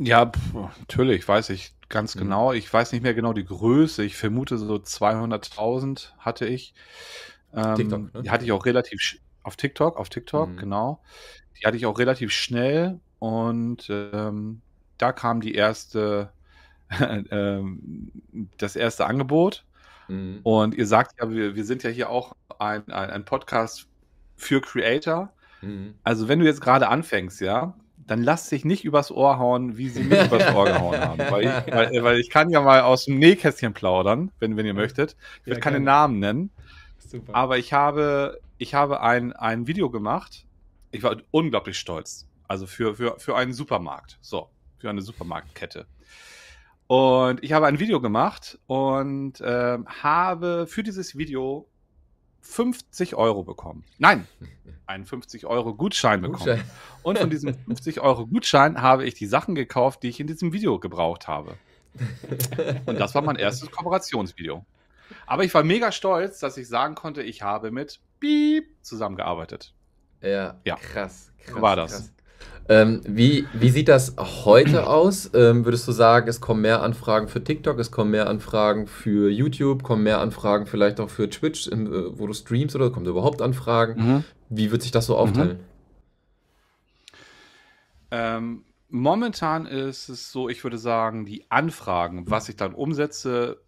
[0.00, 2.20] Ja, pf, natürlich, weiß ich ganz mhm.
[2.20, 2.52] genau.
[2.52, 4.02] Ich weiß nicht mehr genau die Größe.
[4.02, 6.72] Ich vermute so 200.000 hatte ich.
[7.52, 8.22] Ähm, TikTok, ne?
[8.22, 10.56] Die hatte ich auch relativ auf TikTok, auf TikTok, mhm.
[10.56, 11.02] genau.
[11.60, 14.62] Die hatte ich auch relativ schnell und ähm,
[14.96, 16.30] da kam die erste,
[17.30, 18.10] ähm,
[18.56, 19.64] das erste Angebot.
[20.08, 20.40] Mhm.
[20.42, 23.88] Und ihr sagt ja, wir, wir sind ja hier auch ein, ein, ein Podcast
[24.36, 25.32] für Creator.
[25.60, 25.94] Mhm.
[26.04, 27.74] Also wenn du jetzt gerade anfängst, ja,
[28.10, 31.18] dann lass dich nicht übers Ohr hauen, wie sie mich übers Ohr gehauen haben.
[31.30, 34.74] Weil ich, weil, weil ich, kann ja mal aus dem Nähkästchen plaudern, wenn, wenn ihr
[34.74, 35.16] möchtet.
[35.44, 36.50] Ich ja, keine Namen nennen.
[36.98, 37.32] Super.
[37.32, 40.44] Aber ich habe, ich habe ein, ein Video gemacht.
[40.90, 42.26] Ich war unglaublich stolz.
[42.48, 44.18] Also für, für, für einen Supermarkt.
[44.20, 45.86] So, für eine Supermarktkette.
[46.88, 51.69] Und ich habe ein Video gemacht und äh, habe für dieses Video
[52.40, 53.84] 50 Euro bekommen.
[53.98, 54.26] Nein,
[54.86, 56.38] einen 50 Euro Gutschein bekommen.
[56.38, 56.70] Gutschein.
[57.02, 60.52] Und von diesem 50 Euro Gutschein habe ich die Sachen gekauft, die ich in diesem
[60.52, 61.56] Video gebraucht habe.
[62.86, 64.64] Und das war mein erstes Kooperationsvideo.
[65.26, 69.74] Aber ich war mega stolz, dass ich sagen konnte, ich habe mit Beep zusammengearbeitet.
[70.20, 70.76] Ja, ja.
[70.76, 71.62] krass, krass.
[71.62, 71.92] War das.
[71.92, 72.12] Krass.
[72.68, 75.28] Ähm, wie, wie sieht das heute aus?
[75.34, 79.28] Ähm, würdest du sagen, es kommen mehr Anfragen für TikTok, es kommen mehr Anfragen für
[79.28, 81.76] YouTube, kommen mehr Anfragen vielleicht auch für Twitch, äh,
[82.16, 83.94] wo du streamst oder kommen überhaupt Anfragen?
[84.06, 84.24] Mhm.
[84.50, 85.58] Wie wird sich das so aufteilen?
[85.58, 85.64] Mhm.
[88.12, 93.60] Ähm, momentan ist es so, ich würde sagen, die Anfragen, was ich dann umsetze,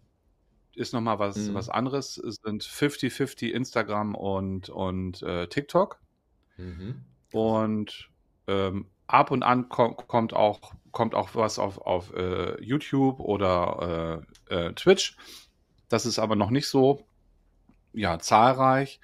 [0.75, 1.53] ist nochmal was, mhm.
[1.53, 2.17] was anderes.
[2.17, 5.99] Es sind 50-50 Instagram und, und äh, TikTok.
[6.57, 7.03] Mhm.
[7.31, 8.09] Und
[8.47, 14.23] ähm, ab und an kom kommt, auch, kommt auch was auf, auf äh, YouTube oder
[14.49, 15.17] äh, äh, Twitch.
[15.89, 17.05] Das ist aber noch nicht so
[17.93, 18.99] ja, zahlreich.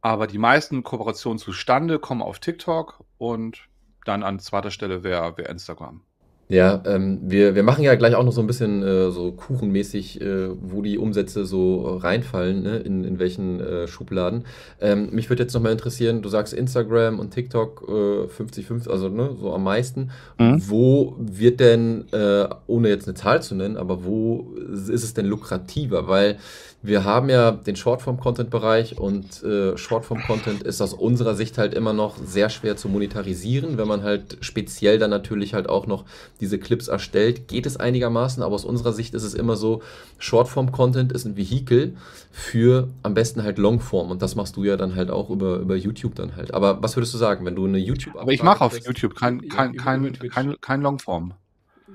[0.00, 3.68] Aber die meisten Kooperationen zustande kommen auf TikTok und
[4.04, 6.02] dann an zweiter Stelle wäre wär Instagram.
[6.48, 10.22] Ja, ähm, wir, wir machen ja gleich auch noch so ein bisschen äh, so kuchenmäßig,
[10.22, 12.78] äh, wo die Umsätze so reinfallen, ne?
[12.78, 14.44] in, in welchen äh, Schubladen.
[14.80, 19.36] Ähm, mich würde jetzt nochmal interessieren, du sagst Instagram und TikTok 50-50, äh, also ne,
[19.38, 20.10] so am meisten.
[20.38, 20.62] Mhm.
[20.66, 25.26] Wo wird denn, äh, ohne jetzt eine Zahl zu nennen, aber wo ist es denn
[25.26, 26.08] lukrativer?
[26.08, 26.38] Weil
[26.80, 32.16] wir haben ja den Shortform-Content-Bereich und äh, Shortform-Content ist aus unserer Sicht halt immer noch
[32.24, 36.04] sehr schwer zu monetarisieren, wenn man halt speziell dann natürlich halt auch noch
[36.40, 39.82] diese Clips erstellt, geht es einigermaßen, aber aus unserer Sicht ist es immer so,
[40.18, 41.96] Shortform-Content ist ein Vehikel
[42.30, 45.76] für am besten halt Longform und das machst du ja dann halt auch über, über
[45.76, 46.54] YouTube dann halt.
[46.54, 48.16] Aber was würdest du sagen, wenn du eine YouTube...
[48.16, 51.34] Aber ich mache auf YouTube kein, kein, kein, kein, kein Longform.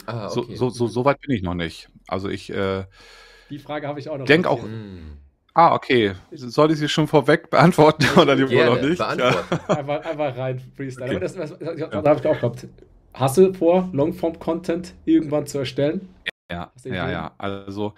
[0.06, 0.56] Ah, okay.
[0.56, 1.90] so, so, so, weit bin ich noch nicht.
[2.08, 2.50] Also ich...
[2.50, 2.86] Äh,
[3.50, 4.26] Die Frage habe ich auch noch.
[4.26, 4.64] Denk auch...
[4.64, 5.18] Hm.
[5.56, 6.14] Ah, okay.
[6.32, 8.98] Soll ich sie schon vorweg beantworten oder lieber noch nicht?
[8.98, 9.60] Beantworten.
[9.68, 9.76] Ja.
[9.76, 11.12] Einfach, einfach rein, Freestyle.
[11.12, 11.20] Okay.
[11.20, 12.68] Das, das, das, das habe ich auch gehabt.
[13.14, 16.14] Hast du vor, Longform-Content irgendwann zu erstellen?
[16.52, 17.36] Ja, ja, ja.
[17.38, 17.94] Also,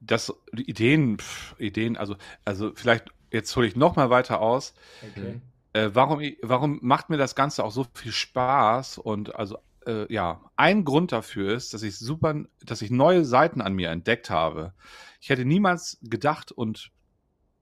[0.00, 4.74] das, die Ideen, pff, Ideen, also, also vielleicht, jetzt hole ich noch mal weiter aus.
[5.10, 5.40] Okay.
[5.72, 8.98] Äh, warum, warum macht mir das Ganze auch so viel Spaß?
[8.98, 12.34] Und also, äh, ja, ein Grund dafür ist, dass ich super,
[12.64, 14.72] dass ich neue Seiten an mir entdeckt habe.
[15.20, 16.90] Ich hätte niemals gedacht und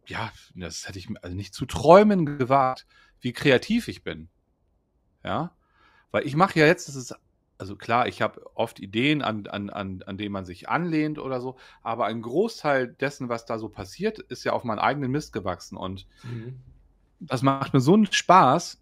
[0.07, 2.87] ja, das hätte ich also nicht zu träumen gewagt,
[3.21, 4.29] wie kreativ ich bin.
[5.23, 5.53] Ja,
[6.11, 7.15] weil ich mache ja jetzt, das ist,
[7.59, 11.41] also klar, ich habe oft Ideen, an, an, an, an denen man sich anlehnt oder
[11.41, 15.33] so, aber ein Großteil dessen, was da so passiert, ist ja auf meinen eigenen Mist
[15.33, 16.61] gewachsen und mhm.
[17.21, 18.81] das macht mir so einen Spaß.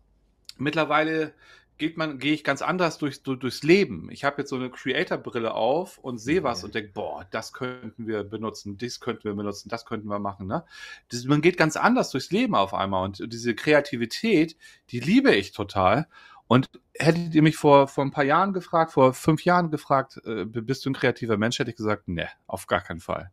[0.58, 1.34] Mittlerweile
[1.78, 4.08] geht man, gehe ich ganz anders durch, durch, durchs Leben.
[4.10, 8.06] Ich habe jetzt so eine Creator-Brille auf und sehe was und denke, boah, das könnten
[8.06, 10.46] wir benutzen, das könnten wir benutzen, das könnten wir machen.
[10.46, 10.64] Ne?
[11.10, 14.56] Das, man geht ganz anders durchs Leben auf einmal und diese Kreativität,
[14.90, 16.08] die liebe ich total.
[16.48, 20.44] Und hättet ihr mich vor, vor ein paar Jahren gefragt, vor fünf Jahren gefragt, äh,
[20.44, 23.32] bist du ein kreativer Mensch, hätte ich gesagt, ne, auf gar keinen Fall.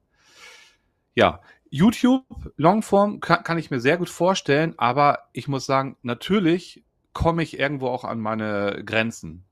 [1.15, 2.25] Ja, YouTube,
[2.57, 7.59] Longform kann, kann ich mir sehr gut vorstellen, aber ich muss sagen, natürlich komme ich
[7.59, 9.45] irgendwo auch an meine Grenzen.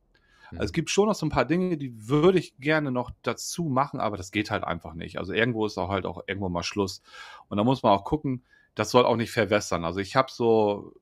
[0.51, 3.65] Also es gibt schon noch so ein paar Dinge, die würde ich gerne noch dazu
[3.65, 5.17] machen, aber das geht halt einfach nicht.
[5.17, 7.01] Also irgendwo ist auch halt auch irgendwo mal Schluss.
[7.47, 8.43] Und da muss man auch gucken,
[8.75, 9.85] das soll auch nicht verwässern.
[9.85, 10.93] Also ich habe so,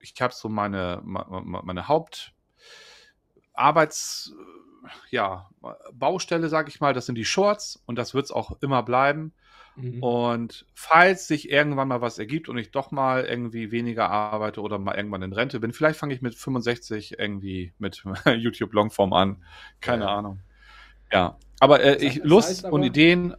[0.00, 4.34] ich habe so meine, meine Hauptarbeits,
[5.10, 5.48] ja,
[5.92, 9.32] Baustelle, sage ich mal, das sind die Shorts und das wird es auch immer bleiben.
[9.76, 10.02] Mhm.
[10.02, 14.78] Und falls sich irgendwann mal was ergibt und ich doch mal irgendwie weniger arbeite oder
[14.78, 18.02] mal irgendwann in Rente bin, vielleicht fange ich mit 65 irgendwie mit
[18.36, 19.44] YouTube Longform an.
[19.80, 20.16] Keine ja.
[20.16, 20.40] Ahnung.
[21.12, 23.34] Ja, aber äh, ich, Lust aber, und Ideen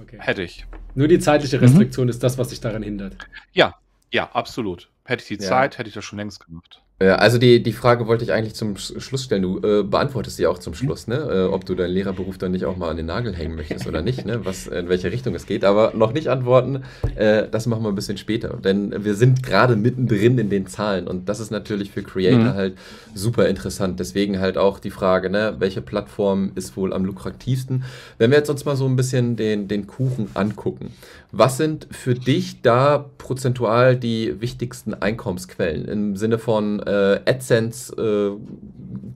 [0.00, 0.18] okay.
[0.20, 0.66] hätte ich.
[0.94, 1.64] Nur die zeitliche mhm.
[1.64, 2.10] Restriktion mhm.
[2.10, 3.16] ist das, was sich daran hindert.
[3.52, 3.74] Ja,
[4.12, 4.88] ja, absolut.
[5.04, 5.48] Hätte ich die ja.
[5.48, 6.82] Zeit, hätte ich das schon längst gemacht.
[7.10, 9.42] Also die, die Frage wollte ich eigentlich zum Schluss stellen.
[9.42, 11.16] Du äh, beantwortest sie auch zum Schluss, ne?
[11.16, 14.02] Äh, ob du deinen Lehrerberuf dann nicht auch mal an den Nagel hängen möchtest oder
[14.02, 14.44] nicht, ne?
[14.44, 15.64] Was, in welche Richtung es geht.
[15.64, 16.84] Aber noch nicht antworten,
[17.16, 18.56] äh, das machen wir ein bisschen später.
[18.56, 22.54] Denn wir sind gerade mittendrin in den Zahlen und das ist natürlich für Creator mhm.
[22.54, 22.78] halt
[23.14, 23.98] super interessant.
[23.98, 25.56] Deswegen halt auch die Frage, ne?
[25.58, 27.82] welche Plattform ist wohl am lukrativsten?
[28.18, 30.92] Wenn wir jetzt uns mal so ein bisschen den, den Kuchen angucken.
[31.34, 37.94] Was sind für dich da prozentual die wichtigsten Einkommensquellen im Sinne von äh, AdSense?
[37.96, 38.36] Äh,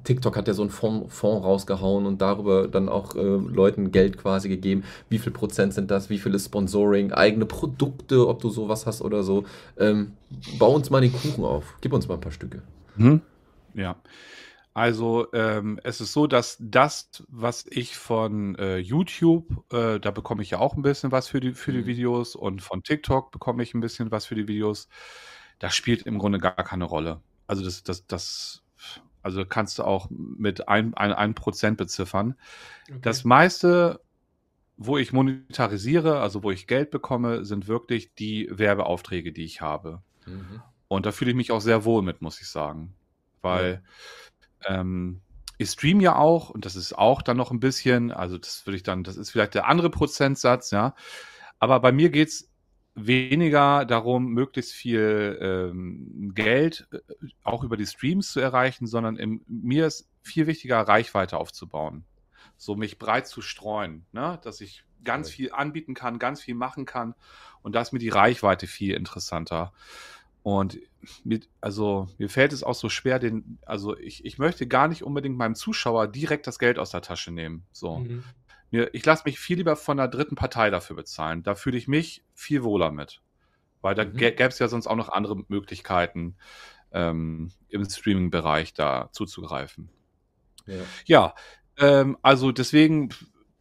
[0.04, 4.16] TikTok hat ja so einen Fonds, Fonds rausgehauen und darüber dann auch äh, Leuten Geld
[4.16, 4.84] quasi gegeben.
[5.10, 6.08] Wie viel Prozent sind das?
[6.08, 7.12] Wie viel ist Sponsoring?
[7.12, 9.44] Eigene Produkte, ob du sowas hast oder so.
[9.78, 10.12] Ähm,
[10.58, 11.74] bau uns mal den Kuchen auf.
[11.82, 12.62] Gib uns mal ein paar Stücke.
[12.96, 13.20] Hm?
[13.74, 13.96] Ja.
[14.76, 20.42] Also ähm, es ist so, dass das, was ich von äh, YouTube, äh, da bekomme
[20.42, 21.86] ich ja auch ein bisschen was für die, für die mhm.
[21.86, 24.90] Videos und von TikTok bekomme ich ein bisschen was für die Videos.
[25.58, 27.22] Das spielt im Grunde gar keine Rolle.
[27.46, 28.64] Also das, das, das,
[29.22, 32.34] also kannst du auch mit ein, ein, ein Prozent beziffern.
[32.90, 32.98] Okay.
[33.00, 34.02] Das meiste,
[34.76, 40.02] wo ich monetarisiere, also wo ich Geld bekomme, sind wirklich die Werbeaufträge, die ich habe.
[40.26, 40.60] Mhm.
[40.88, 42.94] Und da fühle ich mich auch sehr wohl mit, muss ich sagen.
[43.40, 43.90] Weil ja
[44.64, 45.20] ähm,
[45.58, 48.76] ich stream ja auch und das ist auch dann noch ein bisschen, also das würde
[48.76, 50.94] ich dann, das ist vielleicht der andere Prozentsatz, ja.
[51.58, 52.50] Aber bei mir geht es
[52.94, 56.98] weniger darum, möglichst viel ähm, Geld äh,
[57.42, 62.04] auch über die Streams zu erreichen, sondern im, mir ist viel wichtiger, Reichweite aufzubauen.
[62.56, 64.40] So mich breit zu streuen, ne?
[64.42, 67.14] dass ich ganz viel anbieten kann, ganz viel machen kann
[67.62, 69.72] und da ist mir die Reichweite viel interessanter.
[70.46, 70.78] Und
[71.24, 75.02] mit, also mir fällt es auch so schwer, den, also ich, ich möchte gar nicht
[75.02, 77.66] unbedingt meinem Zuschauer direkt das Geld aus der Tasche nehmen.
[77.72, 77.98] So.
[77.98, 78.22] Mhm.
[78.70, 81.42] Mir, ich lasse mich viel lieber von einer dritten Partei dafür bezahlen.
[81.42, 83.22] Da fühle ich mich viel wohler mit.
[83.80, 84.16] Weil da mhm.
[84.16, 86.36] gäbe es ja sonst auch noch andere Möglichkeiten,
[86.92, 89.88] ähm, im Streaming-Bereich da zuzugreifen.
[90.66, 91.34] Ja, ja
[91.76, 93.08] ähm, also deswegen,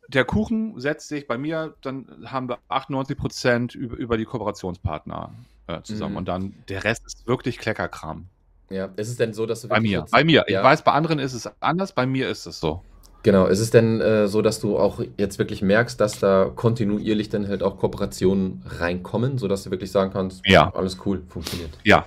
[0.08, 5.34] der Kuchen setzt sich bei mir, dann haben wir 98 Prozent über, über die Kooperationspartner
[5.68, 6.14] äh, zusammen.
[6.14, 6.18] Mhm.
[6.18, 8.28] Und dann der Rest ist wirklich Kleckerkram.
[8.70, 10.46] Ja, ist es denn so, dass du Bei mir, bei mir.
[10.48, 10.60] Ja.
[10.60, 12.84] Ich weiß, bei anderen ist es anders, bei mir ist es so.
[13.22, 17.30] Genau, ist es denn äh, so, dass du auch jetzt wirklich merkst, dass da kontinuierlich
[17.30, 20.72] dann halt auch Kooperationen reinkommen, sodass du wirklich sagen kannst, ja.
[20.74, 21.72] alles cool, funktioniert.
[21.84, 22.06] Ja,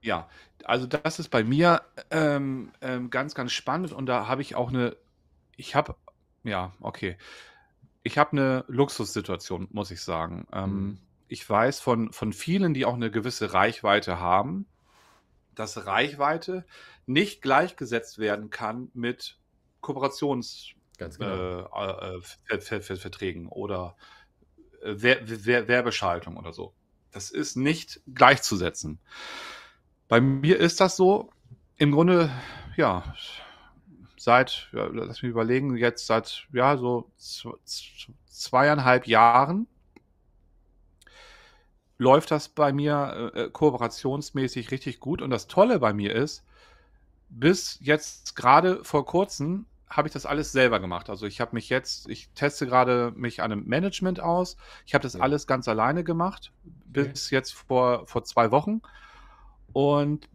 [0.00, 0.28] ja.
[0.64, 4.70] Also das ist bei mir ähm, ähm, ganz, ganz spannend und da habe ich auch
[4.70, 4.96] eine
[5.56, 5.94] ich habe,
[6.42, 7.16] ja, okay.
[8.02, 10.46] Ich habe eine Luxussituation, muss ich sagen.
[10.52, 10.98] Ähm, Mhm.
[11.34, 14.66] Ich weiß von, von vielen, die auch eine gewisse Reichweite haben,
[15.56, 16.64] dass Reichweite
[17.06, 19.40] nicht gleichgesetzt werden kann mit
[19.80, 22.14] Kooperationsverträgen Ganz äh, genau.
[22.14, 23.96] äh, Ver- Ver- Ver- Verträgen oder
[24.82, 26.72] äh, Wer Wer Werbeschaltung oder so.
[27.10, 29.00] Das ist nicht gleichzusetzen.
[30.06, 31.30] Bei mir ist das so,
[31.78, 32.30] im Grunde,
[32.76, 33.12] ja,
[34.16, 37.10] seit, ja, lass mich überlegen, jetzt seit, ja, so
[38.28, 39.66] zweieinhalb Jahren
[41.98, 45.22] läuft das bei mir äh, äh, kooperationsmäßig richtig gut.
[45.22, 46.44] Und das Tolle bei mir ist,
[47.28, 51.08] bis jetzt gerade vor kurzem habe ich das alles selber gemacht.
[51.08, 54.56] Also ich habe mich jetzt, ich teste gerade mich an einem Management aus.
[54.86, 55.20] Ich habe das Ja.
[55.20, 58.80] alles ganz alleine gemacht, bis jetzt vor, vor zwei Wochen.
[59.72, 60.28] Und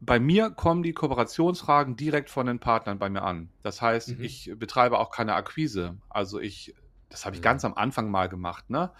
[0.00, 3.48] bei mir kommen die Kooperationsfragen direkt von den Partnern bei mir an.
[3.62, 4.24] Das heißt, Mhm.
[4.24, 5.96] ich betreibe auch keine Akquise.
[6.10, 6.74] Also ich,
[7.08, 7.44] das habe ich Mhm.
[7.44, 8.92] ganz am Anfang mal gemacht, ne?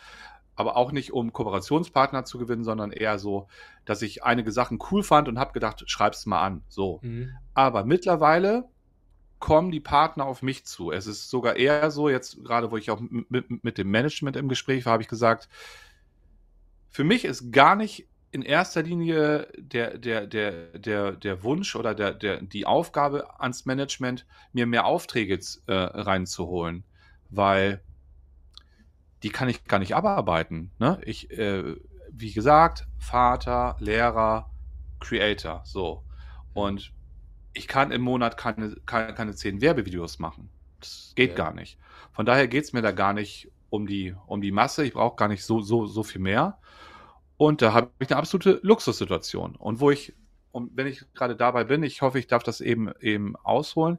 [0.56, 3.48] Aber auch nicht, um Kooperationspartner zu gewinnen, sondern eher so,
[3.84, 6.62] dass ich einige Sachen cool fand und habe gedacht, schreib's mal an.
[6.68, 7.00] So.
[7.02, 7.30] Mhm.
[7.54, 8.68] Aber mittlerweile
[9.40, 10.90] kommen die Partner auf mich zu.
[10.90, 14.48] Es ist sogar eher so, jetzt gerade wo ich auch mit, mit dem Management im
[14.48, 15.48] Gespräch war, habe ich gesagt,
[16.88, 21.94] für mich ist gar nicht in erster Linie der, der, der, der, der Wunsch oder
[21.94, 26.84] der, der, die Aufgabe ans Management, mir mehr Aufträge äh, reinzuholen,
[27.30, 27.80] weil
[29.24, 30.70] die kann ich gar nicht abarbeiten.
[30.78, 31.00] Ne?
[31.04, 31.76] Ich, äh,
[32.10, 34.50] wie gesagt, Vater, Lehrer,
[35.00, 36.04] Creator, so.
[36.52, 36.92] Und
[37.54, 40.50] ich kann im Monat keine, keine, keine zehn Werbevideos machen.
[40.78, 41.36] Das geht Ja.
[41.36, 41.78] gar nicht.
[42.12, 44.84] Von daher geht es mir da gar nicht um die, um die Masse.
[44.84, 46.58] Ich brauche gar nicht so, so, so viel mehr.
[47.38, 49.56] Und da habe ich eine absolute Luxussituation.
[49.56, 50.14] Und wo ich,
[50.52, 53.98] und wenn ich gerade dabei bin, ich hoffe, ich darf das eben, eben ausholen,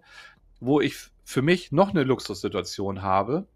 [0.60, 3.48] wo ich für mich noch eine Luxussituation habe.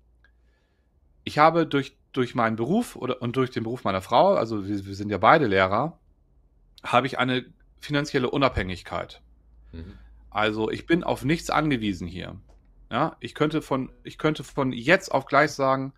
[1.29, 4.83] Ich habe durch, durch meinen Beruf oder, und durch den Beruf meiner Frau, also wir,
[4.87, 5.99] wir sind ja beide Lehrer,
[6.81, 7.45] habe ich eine
[7.79, 9.21] finanzielle Unabhängigkeit.
[9.71, 9.93] Mhm.
[10.31, 12.35] Also ich bin auf nichts angewiesen hier.
[12.91, 15.93] Ja, ich könnte von, ich könnte von jetzt auf gleich sagen,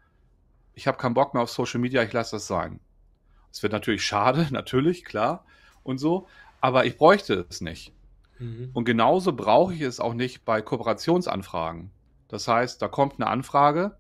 [0.74, 2.82] ich habe keinen Bock mehr auf Social Media, ich lasse das sein.
[3.54, 5.46] Es wird natürlich schade, natürlich, klar
[5.84, 6.28] und so,
[6.60, 7.94] aber ich bräuchte es nicht.
[8.38, 8.72] Mhm.
[8.74, 11.90] Und genauso brauche ich es auch nicht bei Kooperationsanfragen.
[12.28, 13.96] Das heißt, da kommt eine Anfrage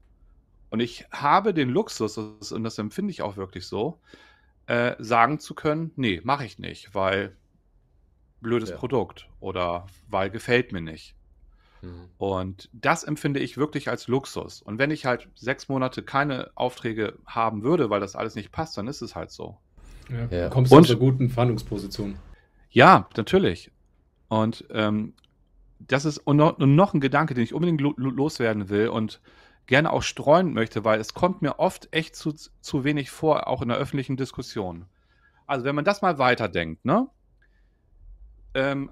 [0.72, 4.00] und ich habe den Luxus, das- und das empfinde ich auch wirklich so,
[4.66, 7.36] äh, sagen zu können, nee, mache ich nicht, weil
[8.42, 8.78] blödes Ja.
[8.78, 11.14] Produkt oder weil gefällt mir nicht.
[11.84, 12.10] Mhm.
[12.18, 14.62] Und das empfinde ich wirklich als Luxus.
[14.62, 18.78] Und wenn ich halt sechs Monate keine Aufträge haben würde, weil das alles nicht passt,
[18.78, 19.58] dann ist es halt so.
[20.10, 20.26] Ja.
[20.30, 20.44] Ja.
[20.46, 22.18] Du kommst Und- aus einer guten Verhandlungsposition.
[22.70, 23.72] Ja, natürlich.
[24.30, 25.14] Und ähm,
[25.80, 28.88] das ist und noch, und noch ein Gedanke, den ich unbedingt lo lo- loswerden will
[28.88, 29.20] und
[29.68, 33.62] gerne auch streuen möchte, weil es kommt mir oft echt zu, zu wenig vor, auch
[33.62, 34.90] in der öffentlichen Diskussion.
[35.48, 37.10] Also wenn man das mal weiterdenkt, ne?
[38.54, 38.92] Ähm,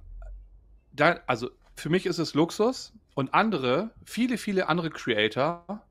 [0.91, 5.88] da, also für mich ist es Luxus und andere, viele, viele andere Creator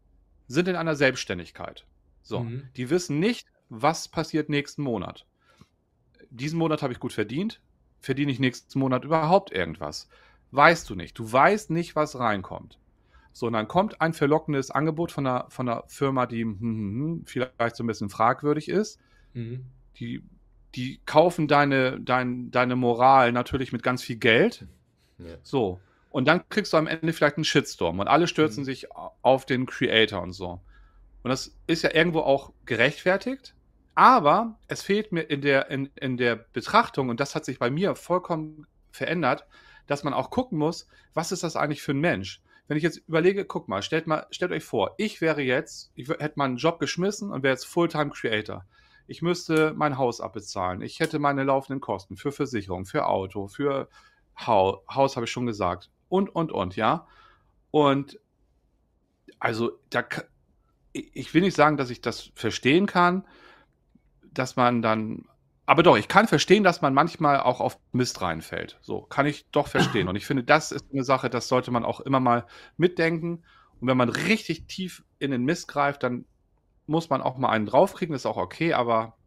[0.48, 1.86] sind in einer Selbstständigkeit.
[2.22, 2.70] So, Mhm.
[2.76, 5.26] die wissen nicht, was passiert nächsten Monat.
[6.30, 7.62] Diesen Monat habe ich gut verdient,
[8.00, 10.08] verdiene ich nächsten Monat überhaupt irgendwas?
[10.52, 11.18] Weißt du nicht.
[11.18, 12.78] Du weißt nicht, was reinkommt.
[13.32, 16.68] So, und dann kommt ein verlockendes Angebot von einer, von einer Firma, die hm, hm,
[16.68, 18.98] hm, vielleicht so ein bisschen fragwürdig ist.
[19.34, 19.66] Mhm.
[19.96, 20.22] Die,
[20.74, 24.66] die kaufen deine, dein, deine Moral natürlich mit ganz viel Geld.
[25.18, 25.36] Ja.
[25.42, 25.80] So.
[26.10, 28.64] Und dann kriegst du am Ende vielleicht einen Shitstorm und alle stürzen Mhm.
[28.64, 28.88] sich
[29.22, 30.60] auf den Creator und so.
[31.22, 33.54] Und das ist ja irgendwo auch gerechtfertigt,
[33.94, 37.70] aber es fehlt mir in der, in, in der Betrachtung, und das hat sich bei
[37.70, 39.46] mir vollkommen verändert,
[39.86, 42.40] dass man auch gucken muss, was ist das eigentlich für ein Mensch?
[42.68, 46.08] Wenn ich jetzt überlege, guck mal, stellt, mal, stellt euch vor, ich wäre jetzt, ich
[46.08, 48.64] hätte meinen Job geschmissen und wäre jetzt Fulltime Creator.
[49.06, 50.82] Ich müsste mein Haus abbezahlen.
[50.82, 53.88] Ich hätte meine laufenden Kosten für Versicherung, für Auto, für
[54.38, 55.90] Haus, habe ich schon gesagt.
[56.10, 57.06] Und, und, und, ja.
[57.70, 58.20] Und
[59.38, 60.04] also, da,
[60.92, 63.26] ich will nicht sagen, dass ich das verstehen kann,
[64.22, 65.26] dass man dann,
[65.68, 68.78] aber doch, ich kann verstehen, dass man manchmal auch auf Mist reinfällt.
[68.80, 70.08] So, kann ich doch verstehen.
[70.08, 72.46] Und ich finde, das ist eine Sache, das sollte man auch immer mal
[72.78, 73.44] mitdenken.
[73.78, 76.24] Und wenn man richtig tief in den Mist greift, dann
[76.86, 79.18] muss man auch mal einen draufkriegen, das ist auch okay, aber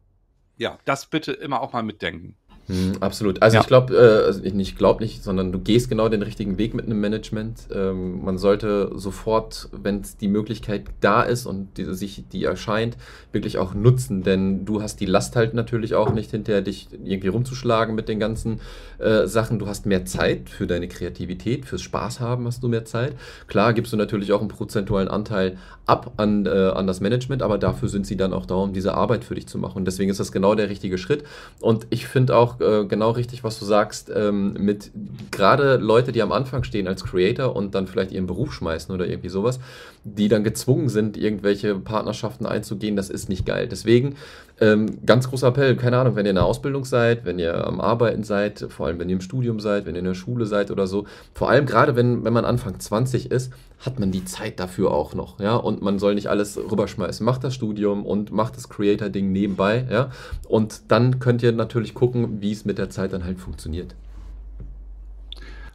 [0.56, 2.36] ja, das bitte immer auch mal mitdenken.
[2.72, 3.42] Mhm, absolut.
[3.42, 3.60] Also ja.
[3.60, 6.86] ich glaube, äh, also nicht glaube nicht, sondern du gehst genau den richtigen Weg mit
[6.86, 7.68] einem Management.
[7.74, 12.96] Ähm, man sollte sofort, wenn die Möglichkeit da ist und die, sich die erscheint,
[13.32, 17.28] wirklich auch nutzen, denn du hast die Last halt natürlich auch nicht hinterher dich irgendwie
[17.28, 18.60] rumzuschlagen mit den ganzen
[18.98, 19.58] äh, Sachen.
[19.58, 23.14] Du hast mehr Zeit für deine Kreativität, fürs Spaß haben hast du mehr Zeit.
[23.48, 27.58] Klar gibst du natürlich auch einen prozentualen Anteil ab an, äh, an das Management, aber
[27.58, 29.78] dafür sind sie dann auch da, um diese Arbeit für dich zu machen.
[29.78, 31.24] Und deswegen ist das genau der richtige Schritt.
[31.60, 34.90] Und ich finde auch äh, genau richtig, was du sagst, ähm, mit
[35.30, 39.06] gerade Leute, die am Anfang stehen als Creator und dann vielleicht ihren Beruf schmeißen oder
[39.06, 39.60] irgendwie sowas,
[40.04, 43.68] die dann gezwungen sind, irgendwelche Partnerschaften einzugehen, das ist nicht geil.
[43.68, 44.16] Deswegen
[44.60, 47.80] ähm, ganz großer Appell, keine Ahnung, wenn ihr in der Ausbildung seid, wenn ihr am
[47.80, 50.70] Arbeiten seid, vor allem wenn ihr im Studium seid, wenn ihr in der Schule seid
[50.70, 53.52] oder so, vor allem gerade wenn, wenn man Anfang 20 ist,
[53.84, 57.26] hat man die Zeit dafür auch noch, ja, und man soll nicht alles rüberschmeißen.
[57.26, 60.10] Macht das Studium und macht das Creator-Ding nebenbei, ja,
[60.48, 63.94] und dann könnt ihr natürlich gucken, wie es mit der Zeit dann halt funktioniert.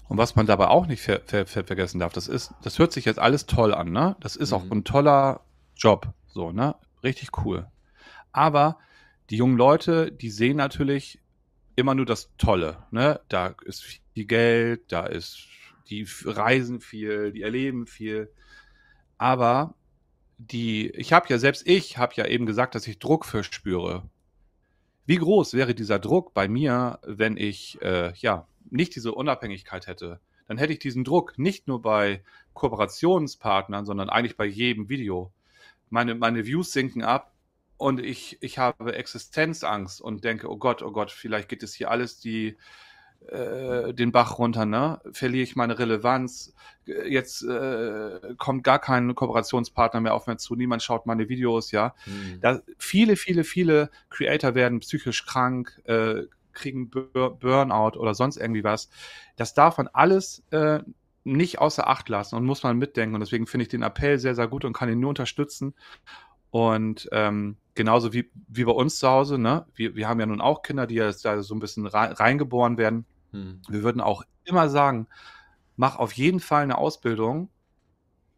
[0.08, 2.94] Und was man dabei auch nicht ver ver ver vergessen darf, das ist, das hört
[2.94, 4.16] sich jetzt alles toll an, ne?
[4.22, 4.56] Das ist mhm.
[4.56, 5.42] auch ein toller
[5.76, 6.76] Job, so, ne?
[7.04, 7.68] Richtig cool.
[8.32, 8.78] Aber
[9.30, 11.20] die jungen Leute, die sehen natürlich
[11.76, 13.20] immer nur das Tolle, ne?
[13.28, 15.48] Da ist viel Geld, da ist
[15.90, 18.32] die reisen viel, die erleben viel.
[19.18, 19.76] Aber
[20.38, 24.08] die, ich habe ja selbst ich habe ja eben gesagt, dass ich Druck verspüre.
[25.06, 30.20] Wie groß wäre dieser Druck bei mir, wenn ich äh, ja nicht diese Unabhängigkeit hätte?
[30.48, 32.24] Dann hätte ich diesen Druck nicht nur bei
[32.54, 35.32] Kooperationspartnern, sondern eigentlich bei jedem Video.
[35.90, 37.34] Meine, meine Views sinken ab
[37.78, 41.92] und ich, ich habe Existenzangst und denke, oh Gott, oh Gott, vielleicht geht es hier
[41.92, 42.58] alles die
[43.28, 45.02] äh, den Bach runter, ne?
[45.12, 46.54] Verliere ich meine Relevanz.
[46.86, 51.94] Jetzt äh, kommt gar kein Kooperationspartner mehr auf mir zu, niemand schaut meine Videos, ja.
[52.06, 52.40] Mhm.
[52.42, 58.64] Da, viele, viele, viele Creator werden psychisch krank, äh, kriegen Bur Burnout oder sonst irgendwie
[58.64, 58.90] was.
[59.36, 60.80] Das darf man alles äh,
[61.28, 63.16] nicht außer Acht lassen und muss man mitdenken.
[63.16, 65.76] Und deswegen finde ich den Appell sehr, sehr gut und kann ihn nur unterstützen.
[66.58, 69.68] Und ähm, genauso wie, wie bei uns zu Hause, ne?
[69.76, 73.06] Wir, wir haben ja nun auch Kinder, die jetzt da so ein bisschen reingeboren werden.
[73.32, 73.62] Hm.
[73.70, 75.06] Wir würden auch immer sagen,
[75.76, 77.50] mach auf jeden Fall eine Ausbildung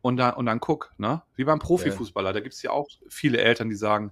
[0.02, 1.22] und dann, und dann guck, ne?
[1.38, 2.34] Wie beim Profifußballer.
[2.34, 4.12] Da gibt es ja auch viele Eltern, die sagen,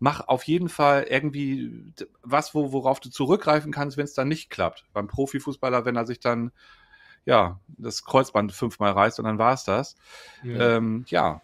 [0.00, 1.92] mach auf jeden Fall irgendwie
[2.22, 4.84] was, wo, worauf du zurückgreifen kannst, wenn es dann nicht klappt.
[4.92, 6.50] Beim Profifußballer, wenn er sich dann
[7.24, 9.94] ja das Kreuzband fünfmal reißt und dann war es das.
[10.42, 11.40] Ja, ähm, ja.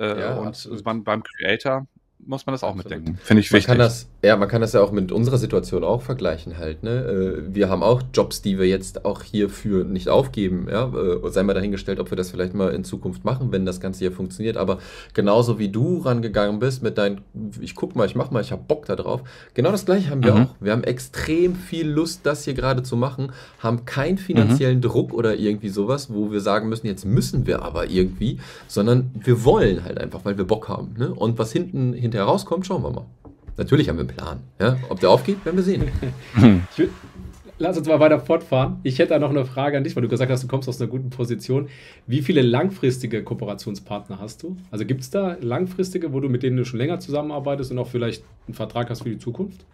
[0.00, 1.86] Äh, ja und man, beim Creator
[2.18, 3.18] muss man das auch mitdenken.
[3.22, 3.66] Finde ich man wichtig.
[3.68, 6.82] Kann das, ja, man kann das ja auch mit unserer Situation auch vergleichen halt.
[6.82, 6.90] Ne?
[6.90, 10.66] Äh, wir haben auch Jobs, die wir jetzt auch hierfür nicht aufgeben.
[10.70, 10.92] Ja?
[10.94, 14.00] Äh, sei mal dahingestellt, ob wir das vielleicht mal in Zukunft machen, wenn das Ganze
[14.00, 14.58] hier funktioniert.
[14.58, 14.78] Aber
[15.14, 17.18] genauso wie du rangegangen bist mit deinem,
[17.60, 19.22] ich guck mal, ich mach mal, ich habe Bock da drauf.
[19.54, 20.42] Genau das gleiche haben wir mhm.
[20.42, 20.54] auch.
[20.60, 24.82] Wir haben extrem viel Lust, das hier gerade zu machen, haben keinen finanziellen mhm.
[24.82, 29.44] Druck oder irgendwie sowas, wo wir sagen müssen, jetzt müssen wir aber irgendwie, sondern wir
[29.46, 30.94] wollen halt einfach, weil wir Bock haben.
[30.98, 31.14] Ne?
[31.14, 33.06] Und was hinten hinterher rauskommt, schauen wir mal.
[33.56, 34.40] Natürlich haben wir einen Plan.
[34.58, 34.78] Ja?
[34.88, 35.90] Ob der aufgeht, werden wir sehen.
[36.76, 36.90] Will,
[37.60, 38.80] lass uns mal weiter fortfahren.
[38.82, 40.80] Ich hätte da noch eine Frage an dich, weil du gesagt hast, du kommst aus
[40.80, 41.68] einer guten Position.
[42.06, 44.56] Wie viele langfristige Kooperationspartner hast du?
[44.70, 47.88] Also gibt es da langfristige, wo du mit denen du schon länger zusammenarbeitest und auch
[47.88, 49.64] vielleicht einen Vertrag hast für die Zukunft?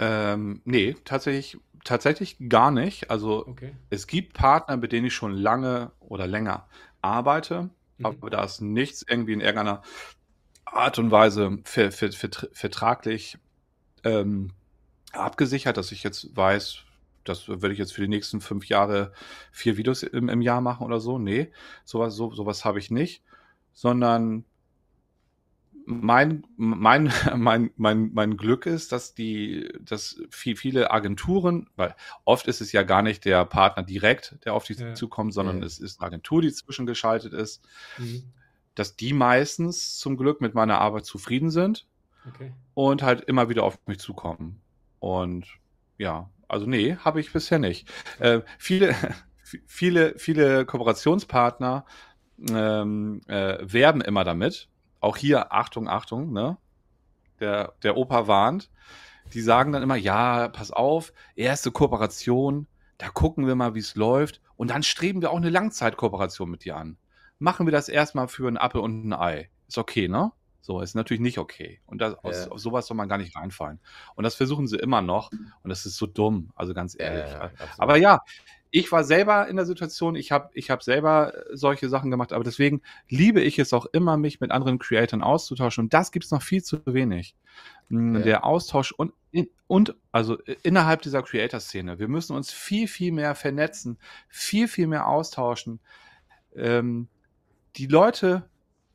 [0.00, 3.10] Ähm, nee, tatsächlich, tatsächlich gar nicht.
[3.10, 3.72] Also okay.
[3.90, 6.66] es gibt Partner, mit denen ich schon lange oder länger
[7.00, 7.70] arbeite.
[7.98, 8.06] Mhm.
[8.06, 9.82] Aber da ist nichts irgendwie in irgendeiner
[10.72, 13.38] Art und Weise ver, ver, ver, vertraglich
[14.04, 14.52] ähm,
[15.12, 16.84] abgesichert, dass ich jetzt weiß,
[17.24, 19.12] das würde ich jetzt für die nächsten fünf Jahre
[19.52, 21.18] vier Videos im, im Jahr machen oder so.
[21.18, 21.50] Nee,
[21.84, 23.22] sowas, so, sowas habe ich nicht.
[23.72, 24.44] Sondern
[25.86, 31.94] mein, mein, mein, mein, mein Glück ist, dass die, dass viel, viele Agenturen, weil
[32.24, 34.94] oft ist es ja gar nicht der Partner direkt, der auf dich ja.
[34.94, 35.66] zukommt, sondern ja.
[35.66, 37.62] es ist eine Agentur, die zwischengeschaltet ist,
[37.98, 38.24] mhm.
[38.80, 41.86] Dass die meistens zum Glück mit meiner Arbeit zufrieden sind
[42.26, 42.54] okay.
[42.72, 44.62] und halt immer wieder auf mich zukommen.
[45.00, 45.46] Und
[45.98, 47.92] ja, also nee, habe ich bisher nicht.
[48.20, 48.94] Äh, viele,
[49.66, 51.84] viele, viele Kooperationspartner
[52.48, 54.70] ähm, äh, werben immer damit,
[55.00, 56.56] auch hier, Achtung, Achtung, ne?
[57.38, 58.70] Der, der Opa warnt.
[59.34, 62.66] Die sagen dann immer, ja, pass auf, erste Kooperation,
[62.96, 64.40] da gucken wir mal, wie es läuft.
[64.56, 66.96] Und dann streben wir auch eine Langzeitkooperation mit dir an.
[67.40, 69.50] Machen wir das erstmal für ein Apfel und ein Ei.
[69.66, 70.30] Ist okay, ne?
[70.60, 71.80] So, ist natürlich nicht okay.
[71.86, 72.50] Und das, aus, ja.
[72.52, 73.80] auf sowas soll man gar nicht reinfallen.
[74.14, 75.32] Und das versuchen sie immer noch.
[75.32, 77.32] Und das ist so dumm, also ganz ehrlich.
[77.32, 78.20] Ja, ja, Aber ja,
[78.70, 82.32] ich war selber in der Situation, ich habe ich hab selber äh, solche Sachen gemacht,
[82.32, 85.84] aber deswegen liebe ich es auch immer, mich mit anderen Creatoren auszutauschen.
[85.84, 87.34] Und das gibt es noch viel zu wenig.
[87.88, 88.18] Ja.
[88.20, 89.12] Der Austausch und,
[89.66, 91.98] und also innerhalb dieser Creator-Szene.
[91.98, 95.80] Wir müssen uns viel, viel mehr vernetzen, viel, viel mehr austauschen.
[96.54, 97.08] Ähm,
[97.76, 98.44] die Leute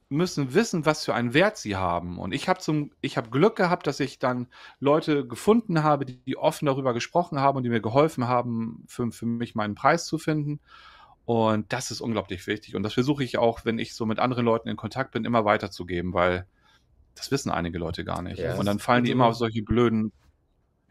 [0.09, 2.19] müssen wissen, was für einen Wert sie haben.
[2.19, 4.47] Und ich habe zum, ich habe Glück gehabt, dass ich dann
[4.79, 9.11] Leute gefunden habe, die, die, offen darüber gesprochen haben und die mir geholfen haben, für,
[9.11, 10.59] für mich meinen Preis zu finden.
[11.25, 12.75] Und das ist unglaublich wichtig.
[12.75, 15.43] Und das versuche ich auch, wenn ich so mit anderen Leuten in Kontakt bin, immer
[15.43, 16.45] weiterzugeben, weil
[17.15, 18.37] das wissen einige Leute gar nicht.
[18.37, 20.11] Ja, und dann fallen die immer auf solche blöden,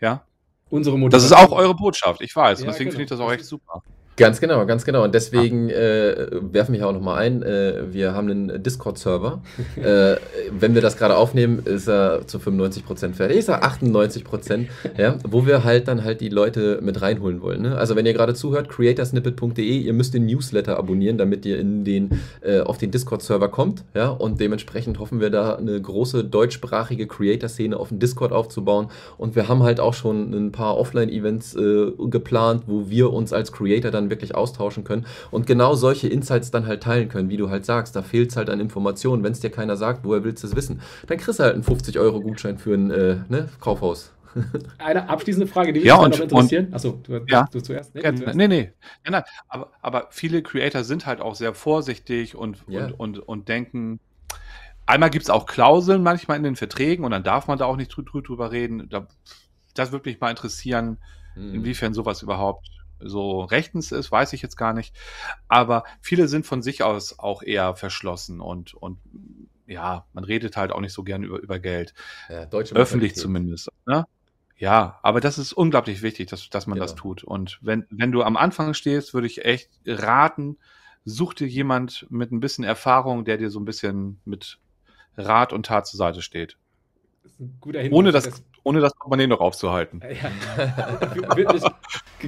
[0.00, 0.24] ja.
[0.70, 1.30] Unsere Motivation.
[1.30, 2.58] Das ist auch eure Botschaft, ich weiß.
[2.58, 2.98] Ja, und deswegen genau.
[2.98, 3.82] finde ich das auch echt super.
[4.16, 5.02] Ganz genau, ganz genau.
[5.02, 9.42] Und deswegen äh, werfen wir auch nochmal ein, äh, wir haben einen Discord-Server.
[9.76, 10.16] äh,
[10.52, 13.38] wenn wir das gerade aufnehmen, ist er zu 95% fertig.
[13.38, 14.66] Ist er 98%,
[14.98, 17.62] ja, wo wir halt dann halt die Leute mit reinholen wollen.
[17.62, 17.76] Ne?
[17.76, 22.20] Also wenn ihr gerade zuhört, creatorsnippet.de, ihr müsst den Newsletter abonnieren, damit ihr in den,
[22.40, 23.82] äh, auf den Discord-Server kommt.
[23.94, 24.10] Ja?
[24.10, 28.88] Und dementsprechend hoffen wir da eine große deutschsprachige Creator-Szene auf dem Discord aufzubauen.
[29.18, 33.50] Und wir haben halt auch schon ein paar Offline-Events äh, geplant, wo wir uns als
[33.50, 37.36] Creator dann dann wirklich austauschen können und genau solche Insights dann halt teilen können, wie
[37.36, 37.96] du halt sagst.
[37.96, 39.22] Da fehlt es halt an Informationen.
[39.22, 40.80] Wenn es dir keiner sagt, woher willst du es wissen?
[41.06, 44.12] Dann kriegst du halt einen 50-Euro-Gutschein für ein äh, ne, Kaufhaus.
[44.78, 46.74] Eine abschließende Frage, die mich ja, und, noch interessieren.
[46.74, 47.46] Achso, du, ja.
[47.52, 47.94] du zuerst.
[47.94, 48.36] Nee, ja, zuerst.
[48.36, 48.72] nee, nee.
[49.04, 52.86] Ja, nein, aber, aber viele Creator sind halt auch sehr vorsichtig und, ja.
[52.86, 54.00] und, und, und denken,
[54.86, 57.76] einmal gibt es auch Klauseln manchmal in den Verträgen und dann darf man da auch
[57.76, 58.88] nicht drüber reden.
[58.90, 59.06] Da,
[59.74, 60.98] das würde mich mal interessieren,
[61.36, 61.54] mhm.
[61.54, 62.68] inwiefern sowas überhaupt
[63.04, 64.94] so rechtens ist, weiß ich jetzt gar nicht.
[65.48, 68.98] Aber viele sind von sich aus auch eher verschlossen und, und
[69.66, 71.94] ja, man redet halt auch nicht so gerne über, über Geld.
[72.28, 73.70] Ja, Öffentlich zumindest.
[73.86, 74.04] Ne?
[74.56, 76.84] Ja, aber das ist unglaublich wichtig, dass, dass man genau.
[76.86, 77.24] das tut.
[77.24, 80.58] Und wenn, wenn du am Anfang stehst, würde ich echt raten,
[81.04, 84.58] such dir jemand mit ein bisschen Erfahrung, der dir so ein bisschen mit
[85.16, 86.56] Rat und Tat zur Seite steht.
[87.22, 87.92] Das Hinweis.
[87.92, 90.02] Ohne das, ohne das Portemonnaie noch aufzuhalten.
[90.02, 90.30] Ja.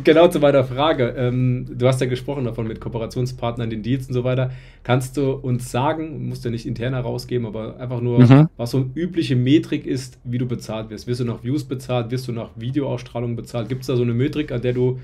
[0.05, 1.15] genau zu meiner Frage.
[1.17, 4.51] Ähm, du hast ja gesprochen davon mit Kooperationspartnern, den Deals und so weiter.
[4.83, 8.49] Kannst du uns sagen, musst du nicht intern herausgeben, aber einfach nur, mhm.
[8.57, 11.07] was so eine übliche Metrik ist, wie du bezahlt wirst?
[11.07, 12.11] Wirst du nach Views bezahlt?
[12.11, 13.69] Wirst du nach Videoausstrahlung bezahlt?
[13.69, 15.01] Gibt es da so eine Metrik, an der du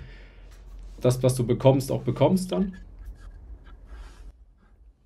[1.01, 2.75] das, was du bekommst, auch bekommst dann?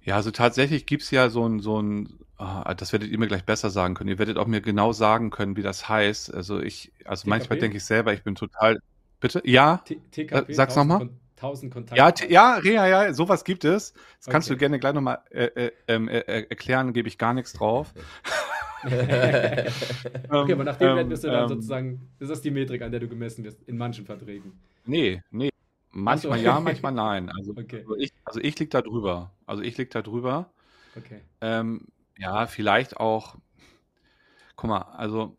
[0.04, 2.08] Ja, also tatsächlich gibt es ja so ein, so ein
[2.38, 4.10] Ah, das werdet ihr mir gleich besser sagen können.
[4.10, 6.34] Ihr werdet auch mir genau sagen können, wie das heißt.
[6.34, 7.30] Also ich, also TKP?
[7.30, 8.80] manchmal denke ich selber, ich bin total.
[9.20, 9.42] Bitte?
[9.44, 9.78] Ja?
[9.78, 11.08] T TKP, Sag's nochmal.
[11.36, 12.26] 1000 Kontakte.
[12.28, 13.92] Ja, ja, ja, sowas gibt es.
[14.18, 17.34] Das kannst du gerne gleich nochmal äh, äh, ähm, äh, äh, erklären, gebe ich gar
[17.34, 17.92] nichts drauf.
[18.84, 22.90] okay, aber nach dem ähm, wirst du dann ähm, sozusagen, ist das die Metrik, an
[22.90, 24.58] der du gemessen wirst, in manchen Verträgen?
[24.86, 25.50] Nee, nee.
[25.90, 27.30] Manchmal ja, manchmal nein.
[27.36, 27.80] Also, okay.
[27.80, 29.32] also ich, also ich liege da drüber.
[29.44, 30.50] Also ich liege da drüber.
[30.96, 31.20] Okay.
[31.42, 33.36] Ähm, ja, vielleicht auch
[34.56, 35.36] guck mal, also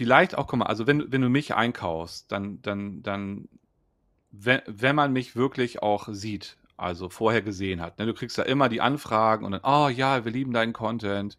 [0.00, 3.50] vielleicht auch, guck mal, also wenn wenn du mich einkaufst, dann dann dann
[4.30, 8.06] wenn wenn man mich wirklich auch sieht, also vorher gesehen hat, ne?
[8.06, 11.38] Du kriegst ja immer die Anfragen und dann: „Oh ja, wir lieben deinen Content.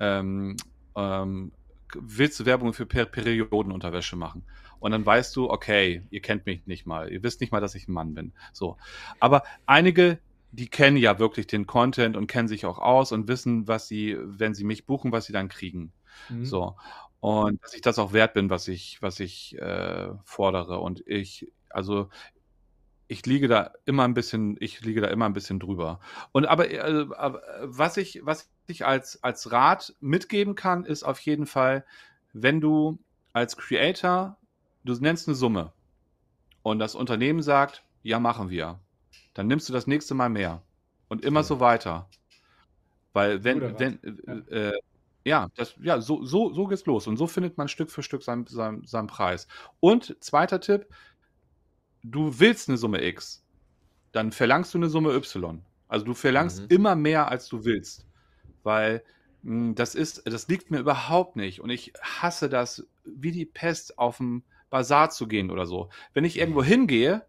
[0.00, 0.56] Ähm,
[0.96, 1.52] ähm,
[1.94, 4.44] willst du Werbung für Per Periodenunterwäsche machen?“
[4.80, 7.10] Und dann weißt du: „Okay, ihr kennt mich nicht mal.
[7.10, 8.76] Ihr wisst nicht mal, dass ich ein Mann bin.“ So.
[9.18, 13.66] Aber einige die kennen ja wirklich den Content und kennen sich auch aus und wissen,
[13.66, 15.92] was sie, wenn sie mich buchen, was sie dann kriegen.
[16.28, 16.44] Mhm.
[16.44, 16.76] So.
[17.24, 20.78] Und dass ich das auch wert bin, was ich, was ich äh, fordere.
[20.80, 22.10] Und ich, also
[23.08, 26.00] ich liege da immer ein bisschen, ich liege da immer ein bisschen drüber.
[26.32, 27.06] Und aber, äh,
[27.62, 31.84] was ich, was ich als, als Rat mitgeben kann, ist auf jeden Fall,
[32.32, 32.98] wenn du
[33.32, 34.36] als Creator,
[34.84, 35.72] du nennst eine Summe
[36.62, 38.80] und das Unternehmen sagt, ja, machen wir
[39.34, 40.62] dann nimmst du das nächste Mal mehr.
[41.08, 41.44] Und immer ja.
[41.44, 42.08] so weiter.
[43.12, 44.70] Weil wenn, wenn, ja.
[44.70, 44.80] Äh,
[45.24, 47.06] ja, das, ja, so, so, so geht's los.
[47.06, 49.48] Und so findet man Stück für Stück seinen, seinen, seinen Preis.
[49.80, 50.86] Und zweiter Tipp,
[52.02, 53.44] du willst eine Summe X,
[54.12, 55.62] dann verlangst du eine Summe Y.
[55.88, 56.66] Also du verlangst mhm.
[56.68, 58.06] immer mehr, als du willst.
[58.62, 59.02] Weil
[59.42, 61.60] mh, hm, das ist, das liegt mir überhaupt nicht.
[61.60, 65.88] Und ich hasse das, wie die Pest auf dem Bazar zu gehen oder so.
[66.12, 67.24] Wenn ich irgendwo hingehe,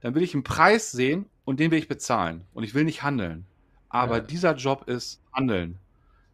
[0.00, 2.46] dann will ich einen Preis sehen und den will ich bezahlen.
[2.52, 3.46] Und ich will nicht handeln.
[3.88, 4.22] Aber ja.
[4.22, 5.78] dieser Job ist Handeln.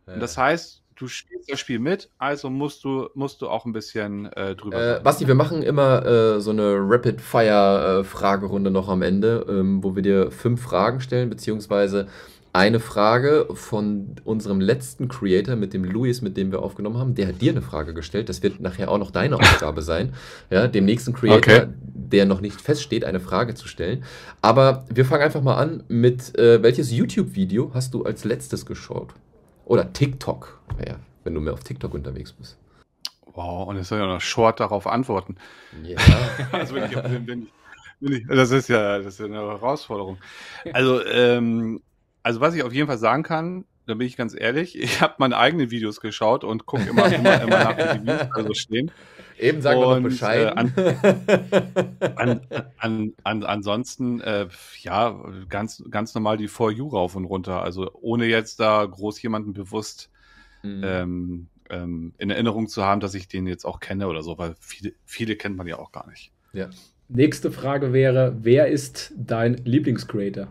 [0.07, 0.15] Ja.
[0.15, 3.73] Und das heißt, du spielst das Spiel mit, also musst du, musst du auch ein
[3.73, 4.99] bisschen äh, drüber.
[4.99, 10.03] Äh, Basti, wir machen immer äh, so eine Rapid-Fire-Fragerunde noch am Ende, ähm, wo wir
[10.03, 12.07] dir fünf Fragen stellen, beziehungsweise
[12.53, 17.15] eine Frage von unserem letzten Creator, mit dem Luis, mit dem wir aufgenommen haben.
[17.15, 18.29] Der hat dir eine Frage gestellt.
[18.29, 20.13] Das wird nachher auch noch deine Aufgabe sein,
[20.51, 21.67] ja, dem nächsten Creator, okay.
[21.95, 24.05] der noch nicht feststeht, eine Frage zu stellen.
[24.43, 29.15] Aber wir fangen einfach mal an mit, äh, welches YouTube-Video hast du als letztes geschaut?
[29.71, 30.59] Oder TikTok?
[30.85, 32.59] Ja, wenn du mehr auf TikTok unterwegs bist.
[33.35, 35.37] Wow, und jetzt soll ja noch Short darauf antworten.
[35.85, 35.97] Ja.
[36.51, 37.49] Also wenn ich, wenn, ich,
[38.01, 40.19] wenn ich, das ist ja, das ist eine Herausforderung.
[40.73, 41.81] Also, ähm,
[42.25, 45.15] also was ich auf jeden Fall sagen kann, da bin ich ganz ehrlich, ich habe
[45.19, 48.91] meine eigenen Videos geschaut und gucke immer, immer, immer nach, wie die Views also stehen.
[49.41, 50.55] Eben sagen wir noch Bescheid.
[50.77, 52.41] äh, An,
[52.77, 54.49] an, an, ansonsten, äh,
[54.81, 55.19] ja,
[55.49, 57.63] ganz, ganz normal die For You rauf und runter.
[57.63, 60.11] Also ohne jetzt da groß jemanden bewusst
[60.63, 60.83] Mhm.
[60.85, 64.57] ähm, ähm, in Erinnerung zu haben, dass ich den jetzt auch kenne oder so, weil
[64.61, 66.33] viele, viele kennt man ja auch gar nicht.
[66.53, 66.69] ja.
[67.09, 70.47] Nächste Frage wäre: Wer ist dein Lieblingscreator?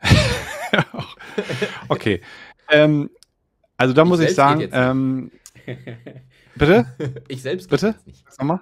[1.88, 2.20] okay.
[2.68, 3.08] Ähm,
[3.76, 5.30] also da Ich muss ich sagen, ähm,
[6.56, 6.86] bitte?
[7.28, 7.94] Ich selbst Bitte?
[8.06, 8.24] nicht.
[8.28, 8.60] Sag mal.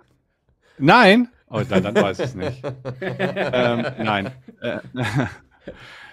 [0.78, 1.28] Nein?
[1.48, 2.62] Oh, dann, dann weiß ich es nicht.
[3.00, 4.30] ähm, nein.
[4.60, 4.78] Äh,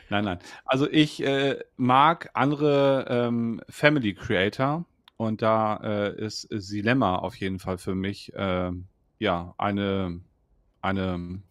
[0.10, 0.40] nein, nein.
[0.66, 4.86] Also ich äh, mag andere ähm, Family Creator
[5.18, 8.88] und da äh, ist Silemma auf jeden Fall für mich ähm,
[9.20, 10.20] ja eine,
[10.82, 11.42] eine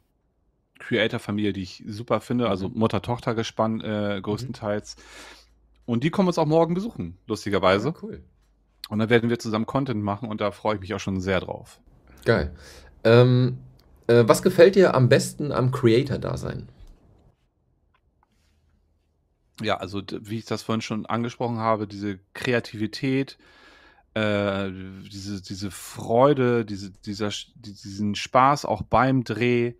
[0.79, 2.79] Creator-Familie, die ich super finde, also Mhm.
[2.79, 4.97] Mutter-Tochter-Gespann äh, größtenteils.
[5.87, 7.89] Und die kommen uns auch morgen besuchen, lustigerweise.
[7.91, 8.25] Ja, cool.
[8.89, 11.41] Und dann werden wir zusammen Content machen und da freue ich mich auch schon sehr
[11.41, 11.81] drauf.
[12.25, 12.53] Geil.
[13.05, 13.59] Ähm,
[14.07, 16.69] äh, was gefällt dir am besten am Creator-Dasein?
[19.63, 23.39] Ja, also wie ich das vorhin schon angesprochen habe, diese Kreativität,
[24.15, 29.75] äh, diese, diese Freude, diese, dieser, diesen Spaß auch beim Dreh.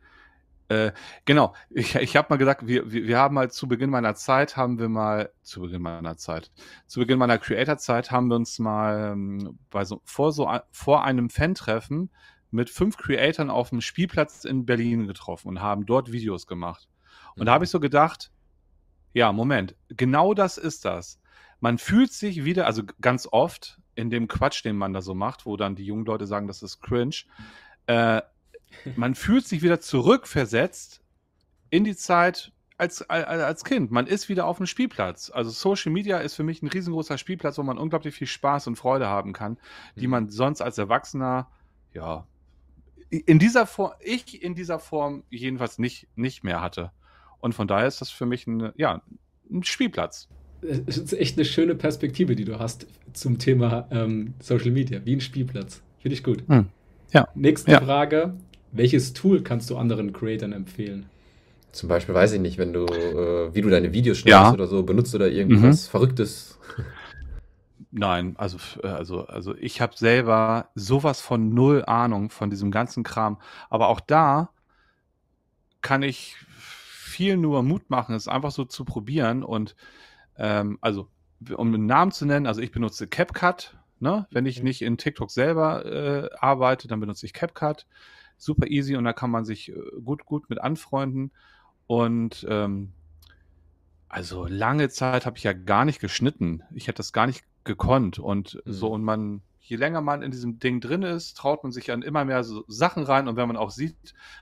[0.69, 0.93] Äh,
[1.25, 4.57] genau, ich, ich habe mal gesagt, wir, wir, wir haben halt zu Beginn meiner Zeit,
[4.57, 6.51] haben wir mal, zu Beginn meiner Zeit,
[6.87, 11.31] zu Beginn meiner Creator-Zeit haben wir uns mal ähm, bei so, vor, so, vor einem
[11.31, 12.11] Fan-Treffen
[12.51, 16.89] mit fünf Creatoren auf dem Spielplatz in Berlin getroffen und haben dort Videos gemacht.
[17.37, 18.33] Und da habe ich so gedacht,
[19.13, 21.21] ja, Moment, genau das ist das.
[21.61, 25.47] Man fühlt sich wieder, also ganz oft in dem Quatsch, den man da so macht,
[25.47, 27.17] wo dann die jungen Leute sagen, das ist cringe,
[27.87, 28.21] äh,
[28.97, 31.03] man fühlt sich wieder zurückversetzt
[31.71, 33.91] in die Zeit als, als, Kind.
[33.91, 35.31] Man ist wieder auf dem Spielplatz.
[35.31, 38.77] Also Social Media ist für mich ein riesengroßer Spielplatz, wo man unglaublich viel Spaß und
[38.77, 39.57] Freude haben kann,
[39.97, 40.11] die Mhm.
[40.11, 41.49] man sonst als Erwachsener,
[41.95, 42.27] ja,
[43.09, 46.91] in dieser Form, ich in dieser Form jedenfalls nicht, nicht mehr hatte.
[47.39, 49.01] Und von daher ist das für mich ein, ja,
[49.51, 50.29] ein Spielplatz.
[50.87, 55.15] Es ist echt eine schöne Perspektive, die du hast zum Thema ähm, Social Media, wie
[55.15, 55.83] ein Spielplatz.
[56.01, 56.43] Finde ich gut.
[56.49, 56.67] Hm.
[57.13, 57.29] Ja.
[57.35, 57.81] Nächste Ja.
[57.81, 58.37] Frage:
[58.77, 61.07] Welches Tool kannst du anderen Creatoren empfehlen?
[61.73, 64.53] Zum Beispiel weiß ich nicht, wenn du, äh, wie du deine Videos schneidest Ja.
[64.53, 66.59] oder so, benutzt du da irgendwas Verrücktes?
[67.91, 73.03] Nein, also, äh, also, also ich habe selber sowas von null Ahnung von diesem ganzen
[73.03, 73.39] Kram.
[73.71, 74.51] Aber auch da
[75.81, 79.43] kann ich viel nur Mut machen, es einfach so zu probieren.
[79.43, 79.75] Und
[80.37, 81.09] ähm, also,
[81.57, 83.77] um einen Namen zu nennen, also ich benutze CapCut.
[84.01, 84.27] Ne?
[84.31, 84.65] Wenn ich Mhm.
[84.65, 87.87] nicht in TikTok selber äh, arbeite, dann benutze ich CapCut.
[88.39, 89.75] Super easy und da kann man sich äh,
[90.05, 91.31] gut, gut mit anfreunden.
[91.87, 92.93] Und ähm,
[94.09, 96.63] also lange Zeit habe ich ja gar nicht geschnitten.
[96.75, 98.19] Ich hätte das gar nicht gekonnt.
[98.19, 98.73] Und Mhm.
[98.73, 102.03] so, und man, je länger man in diesem Ding drin ist, traut man sich an
[102.03, 103.29] immer mehr so Sachen rein.
[103.29, 103.97] Und wenn man auch sieht,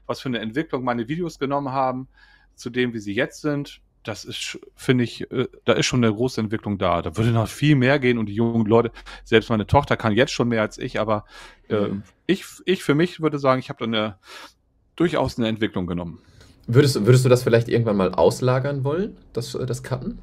[0.07, 2.09] was für eine Entwicklung meine Videos genommen haben,
[2.55, 6.14] zu dem, wie sie jetzt sind, das ist, finde ich, äh, da ist schon eine
[6.14, 7.02] große Entwicklung da.
[7.02, 8.92] Da würde noch viel mehr gehen und die jungen Leute,
[9.24, 11.24] selbst meine Tochter kann jetzt schon mehr als ich, aber
[11.68, 12.02] äh, Mhm.
[12.26, 14.18] ich, ich für mich würde sagen, ich habe da eine
[14.96, 16.20] durchaus eine Entwicklung genommen.
[16.66, 20.18] Würdest, du- würdest du das vielleicht irgendwann mal auslagern wollen, das, äh, das Cutten?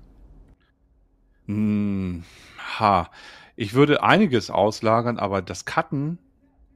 [1.47, 2.23] Hm,
[2.79, 3.09] ha.
[3.55, 6.19] Ich würde einiges auslagern, aber das Cutten,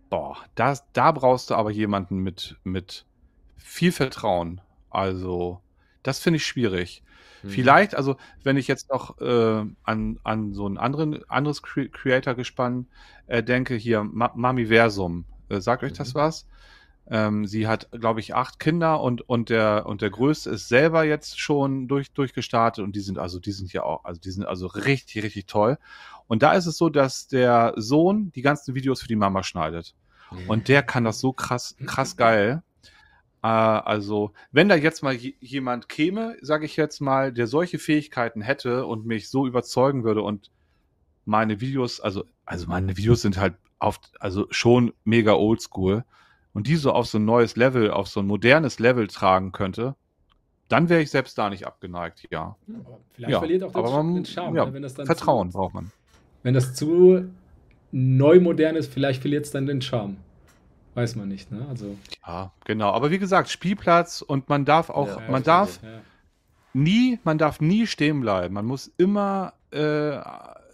[0.09, 3.07] boah, das, da brauchst du aber jemanden mit, mit
[3.57, 4.61] viel Vertrauen.
[4.89, 5.64] Also,
[6.05, 7.03] das finde ich schwierig.
[7.43, 7.49] Mhm.
[7.49, 12.87] Vielleicht, also, wenn ich jetzt noch äh, an, an so ein anderen, anderes Cre Creator-Gespann
[13.27, 16.19] äh, denke, hier, Ma Mamiversum, äh, sagt euch das Mhm.
[16.19, 16.47] was?
[17.07, 21.03] Ähm, sie hat, glaube ich, acht Kinder und, und, der, und der Größte ist selber
[21.03, 24.45] jetzt schon durch, durchgestartet und die sind also, die sind ja auch, also die sind
[24.45, 25.77] also richtig, richtig toll.
[26.27, 29.93] Und da ist es so, dass der Sohn die ganzen Videos für die Mama schneidet.
[30.31, 30.49] Mhm.
[30.49, 32.63] Und der kann das so krass, krass geil.
[33.45, 38.41] Äh, also, wenn da jetzt mal jemand käme, sage ich jetzt mal, der solche Fähigkeiten
[38.41, 40.49] hätte und mich so überzeugen würde und
[41.25, 46.05] meine Videos, also, also meine Videos sind halt auf, also schon mega oldschool
[46.53, 49.95] und die so auf so ein neues Level, auf so ein modernes Level tragen könnte,
[50.67, 52.55] dann wäre ich selbst da nicht abgeneigt, ja.
[52.67, 54.73] Aber Vielleicht Ja, verliert auch den, aber man- den Charme, ja, ne?
[54.73, 55.91] wenn das dann Vertrauen Zu, braucht man.
[56.41, 57.29] wenn das zu
[57.91, 60.17] neu modern ist, vielleicht verliert es dann den Charme.
[60.95, 61.65] Weiß man nicht, ne?
[61.69, 62.91] Also, Ja, genau.
[62.91, 66.01] Aber wie gesagt, Spielplatz und man darf auch, Ja, man darf ja.
[66.73, 68.55] nie, man darf nie stehen bleiben.
[68.55, 70.17] Man muss immer äh,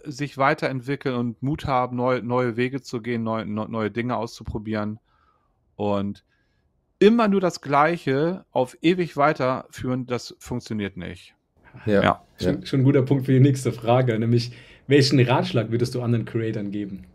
[0.04, 5.00] sich weiterentwickeln und Mut haben, neue, neue Wege zu gehen, neue, neue Dinge auszuprobieren.
[5.74, 6.24] Und
[7.00, 11.34] immer nur das Gleiche auf ewig weiterführen, das funktioniert nicht.
[11.84, 12.22] Ja, ja.
[12.40, 14.52] Schon, schon, ein guter Punkt für die nächste Frage, nämlich
[14.86, 17.06] welchen Ratschlag würdest du anderen Creatoren geben?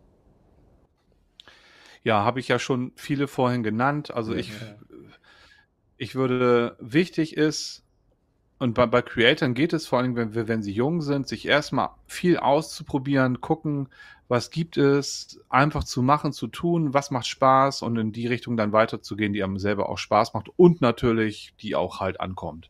[2.04, 4.12] Ja, habe ich ja schon viele vorhin genannt.
[4.12, 4.56] Also ja, ich, ja.
[5.98, 7.84] ich würde, wichtig ist,
[8.60, 11.90] und bei, bei Creatoren geht es vor allem, wenn, wenn sie jung sind, sich erstmal
[12.08, 13.90] viel auszuprobieren, gucken,
[14.28, 18.58] was gibt es, einfach zu machen, zu tun, was macht Spaß und in die Richtung
[18.58, 22.70] dann weiterzugehen, die einem selber auch Spaß macht und natürlich, die auch halt ankommt.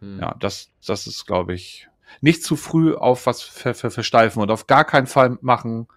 [0.00, 0.20] Hm.
[0.20, 1.88] Ja, das, das ist, glaube ich,
[2.20, 5.88] nicht zu früh auf was ver, ver, versteifen und auf gar keinen Fall machen,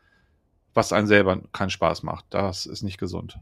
[0.74, 2.26] was einen selber keinen Spaß macht.
[2.30, 3.38] Das ist nicht gesund.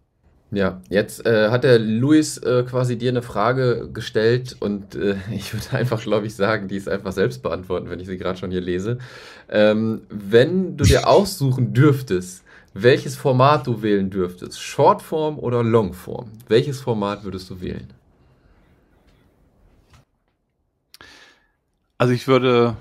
[0.51, 5.53] Ja, jetzt äh, hat der Luis äh, quasi dir eine Frage gestellt und äh, ich
[5.53, 8.51] würde einfach, glaube ich, sagen, die ist einfach selbst beantworten, wenn ich sie gerade schon
[8.51, 8.97] hier lese.
[9.47, 16.81] Ähm, wenn du dir aussuchen dürftest, welches Format du wählen dürftest, Shortform oder Longform, welches
[16.81, 17.87] Format würdest du wählen?
[21.97, 22.77] Also ich würde,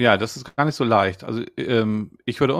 [0.00, 1.24] ja, das ist gar nicht so leicht.
[1.24, 2.54] Also ähm, ich würde,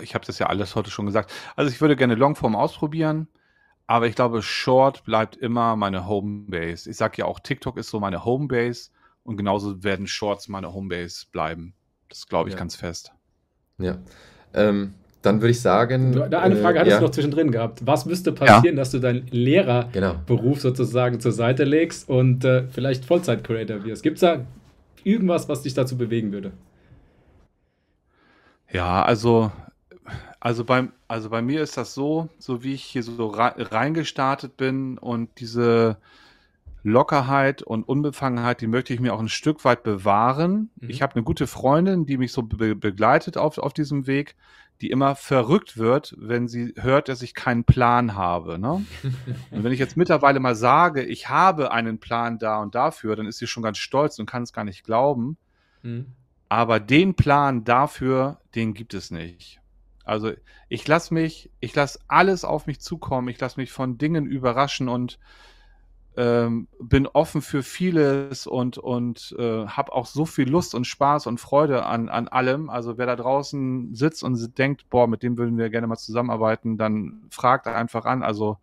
[0.00, 3.28] ich habe das ja alles heute schon gesagt, also ich würde gerne Longform ausprobieren.
[3.86, 6.90] Aber ich glaube, Short bleibt immer meine Homebase.
[6.90, 8.90] Ich sage ja auch, TikTok ist so meine Homebase
[9.22, 11.74] und genauso werden Shorts meine Homebase bleiben.
[12.08, 12.58] Das glaube ich ja.
[12.58, 13.12] ganz fest.
[13.78, 13.98] Ja.
[14.54, 16.12] Ähm, dann würde ich sagen.
[16.12, 16.98] Du, eine Frage äh, hattest ja.
[16.98, 17.86] du noch zwischendrin gehabt.
[17.86, 18.80] Was müsste passieren, ja.
[18.80, 20.54] dass du deinen Lehrerberuf genau.
[20.54, 24.02] sozusagen zur Seite legst und äh, vielleicht Vollzeit-Creator wirst?
[24.02, 24.46] Gibt es da
[25.04, 26.52] irgendwas, was dich dazu bewegen würde?
[28.72, 29.50] Ja, also
[30.46, 34.96] also beim, also bei mir ist das so, so wie ich hier so reingestartet bin
[34.96, 35.96] und diese
[36.84, 40.70] Lockerheit und Unbefangenheit, die möchte ich mir auch ein Stück weit bewahren.
[40.76, 40.90] Mhm.
[40.90, 44.36] Ich habe eine gute Freundin, die mich so be begleitet auf, auf diesem Weg,
[44.80, 48.58] die immer verrückt wird, wenn sie hört, dass ich keinen Plan habe.
[48.60, 48.86] Ne?
[49.50, 53.26] und wenn ich jetzt mittlerweile mal sage, ich habe einen Plan da und dafür, dann
[53.26, 55.38] ist sie schon ganz stolz und kann es gar nicht glauben.
[55.82, 56.12] Mhm.
[56.48, 59.60] Aber den Plan dafür, den gibt es nicht.
[60.04, 60.32] Also
[60.68, 64.88] ich lasse mich, ich lasse alles auf mich zukommen, ich lasse mich von Dingen überraschen
[64.88, 65.18] und
[66.16, 71.26] ähm, bin offen für vieles und, und äh, habe auch so viel Lust und Spaß
[71.26, 72.70] und Freude an, an allem.
[72.70, 76.78] Also wer da draußen sitzt und denkt, boah, mit dem würden wir gerne mal zusammenarbeiten,
[76.78, 78.22] dann fragt einfach an.
[78.22, 78.58] Also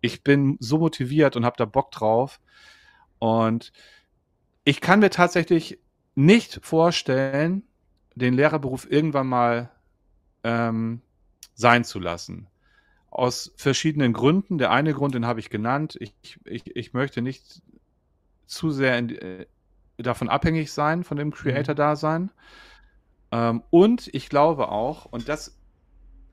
[0.00, 2.40] ich bin so motiviert und habe da Bock drauf.
[3.18, 3.72] Und
[4.64, 5.78] ich kann mir tatsächlich
[6.14, 7.62] nicht vorstellen,
[8.14, 9.70] den Lehrerberuf irgendwann mal
[10.44, 11.00] ähm,
[11.54, 12.48] sein zu lassen.
[13.10, 14.58] Aus verschiedenen Gründen.
[14.58, 15.96] Der eine Grund, den habe ich genannt.
[16.00, 17.62] Ich, ich, ich möchte nicht
[18.46, 19.46] zu sehr in, äh,
[19.96, 21.32] davon abhängig sein, von dem.
[21.32, 22.30] Creator-Dasein.
[23.30, 25.58] Ähm, und ich glaube auch, und das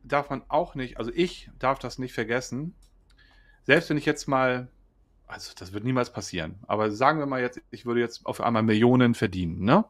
[0.04, 2.76] darf man auch nicht, also ich darf das nicht vergessen,
[3.64, 4.68] selbst wenn ich jetzt mal,
[5.30, 8.64] also das wird niemals passieren, aber sagen wir mal jetzt, ich würde jetzt auf einmal
[8.64, 9.86] Millionen verdienen, ne?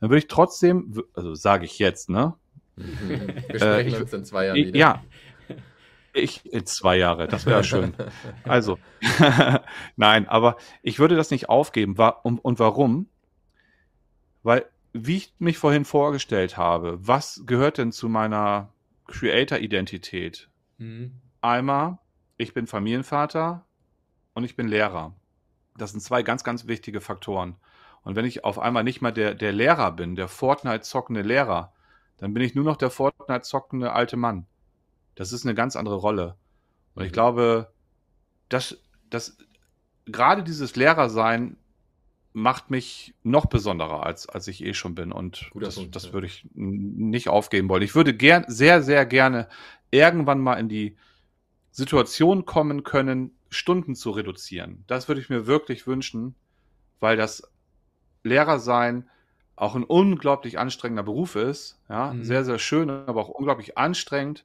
[0.00, 2.34] Dann würde ich trotzdem, also sage ich jetzt, ne?
[2.76, 4.78] Wir sprechen äh, uns in zwei Jahren ich, wieder.
[4.78, 5.02] Ja.
[6.12, 7.94] Ich in zwei Jahre, das wäre schön.
[8.44, 8.78] Also,
[9.96, 11.94] nein, aber ich würde das nicht aufgeben.
[12.24, 13.08] Und, und warum?
[14.42, 18.72] Weil, wie ich mich vorhin vorgestellt habe, was gehört denn zu meiner
[19.06, 20.48] Creator-Identität?
[20.78, 21.12] Mhm.
[21.40, 21.98] Einmal,
[22.36, 23.67] ich bin Familienvater
[24.38, 25.14] und ich bin Lehrer.
[25.76, 27.56] Das sind zwei ganz, ganz wichtige Faktoren.
[28.02, 31.72] Und wenn ich auf einmal nicht mal der, der Lehrer bin, der Fortnite-zockende Lehrer,
[32.18, 34.46] dann bin ich nur noch der Fortnite zockende alte Mann.
[35.16, 36.36] Das ist eine ganz andere Rolle.
[36.94, 37.14] Und ich mhm.
[37.14, 37.72] glaube,
[38.48, 38.78] dass,
[39.10, 39.36] dass
[40.06, 41.56] gerade dieses Lehrersein
[42.32, 45.10] macht mich noch besonderer, als, als ich eh schon bin.
[45.10, 46.12] Und Guter das, Punkt, das ja.
[46.12, 47.82] würde ich nicht aufgeben wollen.
[47.82, 49.48] Ich würde gern, sehr, sehr gerne
[49.90, 50.96] irgendwann mal in die
[51.72, 54.84] Situation kommen können, Stunden zu reduzieren.
[54.86, 56.34] Das würde ich mir wirklich wünschen,
[57.00, 57.42] weil das
[58.22, 59.08] Lehrersein
[59.56, 61.80] auch ein unglaublich anstrengender Beruf ist.
[61.88, 62.24] Ja, mhm.
[62.24, 64.44] sehr, sehr schön, aber auch unglaublich anstrengend.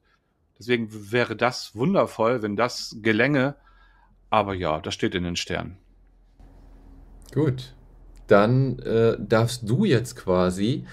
[0.58, 3.56] Deswegen wäre das wundervoll, wenn das gelänge.
[4.30, 5.78] Aber ja, das steht in den Sternen.
[7.34, 7.76] Gut.
[8.28, 10.88] Dann äh, darfst du jetzt quasi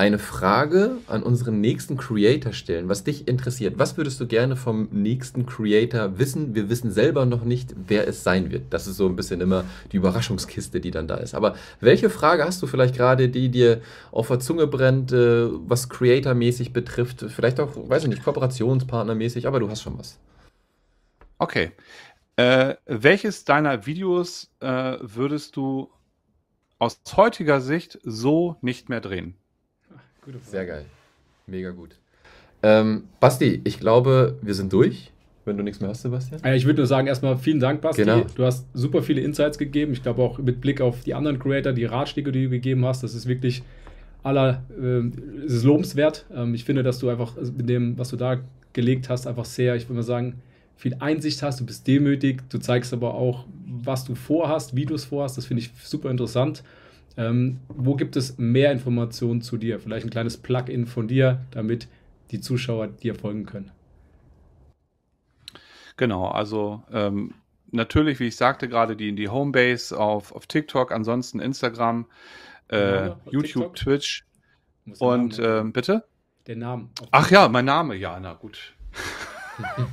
[0.00, 3.78] eine Frage an unseren nächsten Creator stellen, was dich interessiert.
[3.78, 6.54] Was würdest du gerne vom nächsten Creator wissen?
[6.54, 8.72] Wir wissen selber noch nicht, wer es sein wird.
[8.72, 11.34] Das ist so ein bisschen immer die Überraschungskiste, die dann da ist.
[11.34, 15.90] Aber welche Frage hast du vielleicht gerade, die dir auf der Zunge brennt, äh, was
[15.90, 17.26] Creator-mäßig betrifft?
[17.28, 20.18] Vielleicht auch, weiß ich nicht, Kooperationspartnermäßig, aber du hast schon was.
[21.36, 21.72] Okay.
[22.36, 25.90] Äh, welches deiner Videos äh, würdest du
[26.78, 29.36] aus heutiger Sicht so nicht mehr drehen?
[30.42, 30.84] Sehr geil.
[31.46, 31.96] Mega gut.
[32.62, 35.12] Ähm, Basti, ich glaube, wir sind durch.
[35.46, 36.40] Wenn du nichts mehr hast, Sebastian.
[36.54, 38.02] Ich würde nur sagen, erstmal vielen Dank, Basti.
[38.02, 38.26] Genau.
[38.34, 39.92] Du hast super viele Insights gegeben.
[39.92, 43.02] Ich glaube auch mit Blick auf die anderen Creator, die Ratschläge, die du gegeben hast,
[43.02, 43.62] das ist wirklich
[44.22, 45.00] aller, äh,
[45.46, 46.26] es ist lobenswert.
[46.34, 48.38] Ähm, ich finde, dass du einfach mit dem, was du da
[48.74, 50.42] gelegt hast, einfach sehr, ich würde mal sagen,
[50.76, 51.60] viel Einsicht hast.
[51.60, 52.42] Du bist demütig.
[52.50, 55.38] Du zeigst aber auch, was du vorhast, wie du es vorhast.
[55.38, 56.62] Das finde ich super interessant.
[57.20, 59.78] Ähm, wo gibt es mehr Informationen zu dir?
[59.78, 61.86] Vielleicht ein kleines Plugin von dir, damit
[62.30, 63.70] die Zuschauer dir folgen können.
[65.98, 67.34] Genau, also ähm,
[67.70, 72.06] natürlich, wie ich sagte, gerade die, die Homebase auf, auf TikTok, ansonsten Instagram,
[72.70, 73.76] äh, ja, YouTube, TikTok?
[73.76, 74.24] Twitch
[74.98, 76.04] und äh, bitte?
[76.46, 76.88] Der Name.
[77.10, 78.74] Ach ja, mein Name, ja, na gut.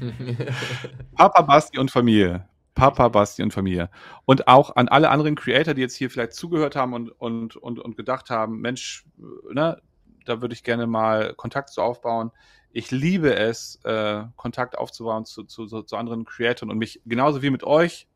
[1.16, 2.48] Papa Basti und Familie.
[2.78, 3.90] Papa Basti und Familie.
[4.26, 7.80] Und auch an alle anderen Creator, die jetzt hier vielleicht zugehört haben und, und, und,
[7.80, 9.04] und gedacht haben, Mensch,
[9.52, 9.82] ne,
[10.26, 12.32] da würde ich gerne mal Kontakt zu aufbauen.
[12.72, 17.50] Ich liebe es, äh, Kontakt aufzubauen zu, zu, zu anderen Creatoren und mich genauso wie
[17.50, 18.08] mit euch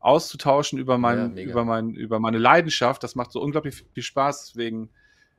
[0.00, 3.04] auszutauschen über, mein, ja, über, mein, über meine Leidenschaft.
[3.04, 4.46] Das macht so unglaublich viel Spaß.
[4.46, 4.90] Deswegen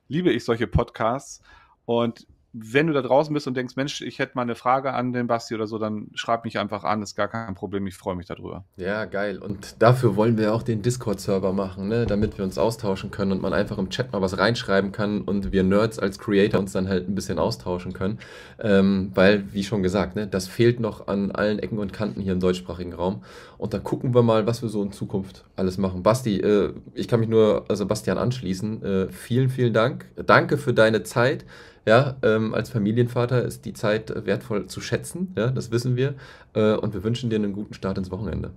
[0.08, 1.42] liebe ich solche Podcasts.
[1.84, 5.14] Und wenn du da draußen bist und denkst, Mensch, ich hätte mal eine Frage an
[5.14, 8.16] den Basti oder so, dann schreib mich einfach an, ist gar kein Problem, ich freue
[8.16, 8.66] mich darüber.
[8.76, 9.38] Ja, geil.
[9.38, 12.06] Und dafür wollen wir auch den Discord-Server machen, ne?
[12.06, 15.54] damit wir uns austauschen können und man einfach im Chat mal was reinschreiben kann und
[15.54, 18.20] wir Nerds als Creator uns dann halt ein bisschen austauschen können.
[18.60, 22.34] Ähm, weil, wie schon gesagt, ne, das fehlt noch an allen Ecken und Kanten hier
[22.34, 23.24] im deutschsprachigen Raum.
[23.58, 26.04] Und da gucken wir mal, was wir so in Zukunft alles machen.
[26.04, 28.84] Basti, äh, ich kann mich nur Sebastian anschließen.
[28.84, 30.06] Äh, vielen, vielen Dank.
[30.26, 31.46] Danke für deine Zeit.
[31.86, 36.14] Ja, ähm, als Familienvater ist die Zeit wertvoll zu schätzen, ja, das wissen wir.
[36.54, 38.52] Äh, und wir wünschen dir einen guten Start ins Wochenende.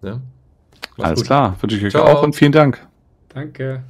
[0.00, 0.20] Ja?
[0.98, 1.26] Alles gut.
[1.26, 2.06] klar, wünsche ich euch Ciao.
[2.06, 2.86] auch und vielen Dank.
[3.28, 3.82] Danke.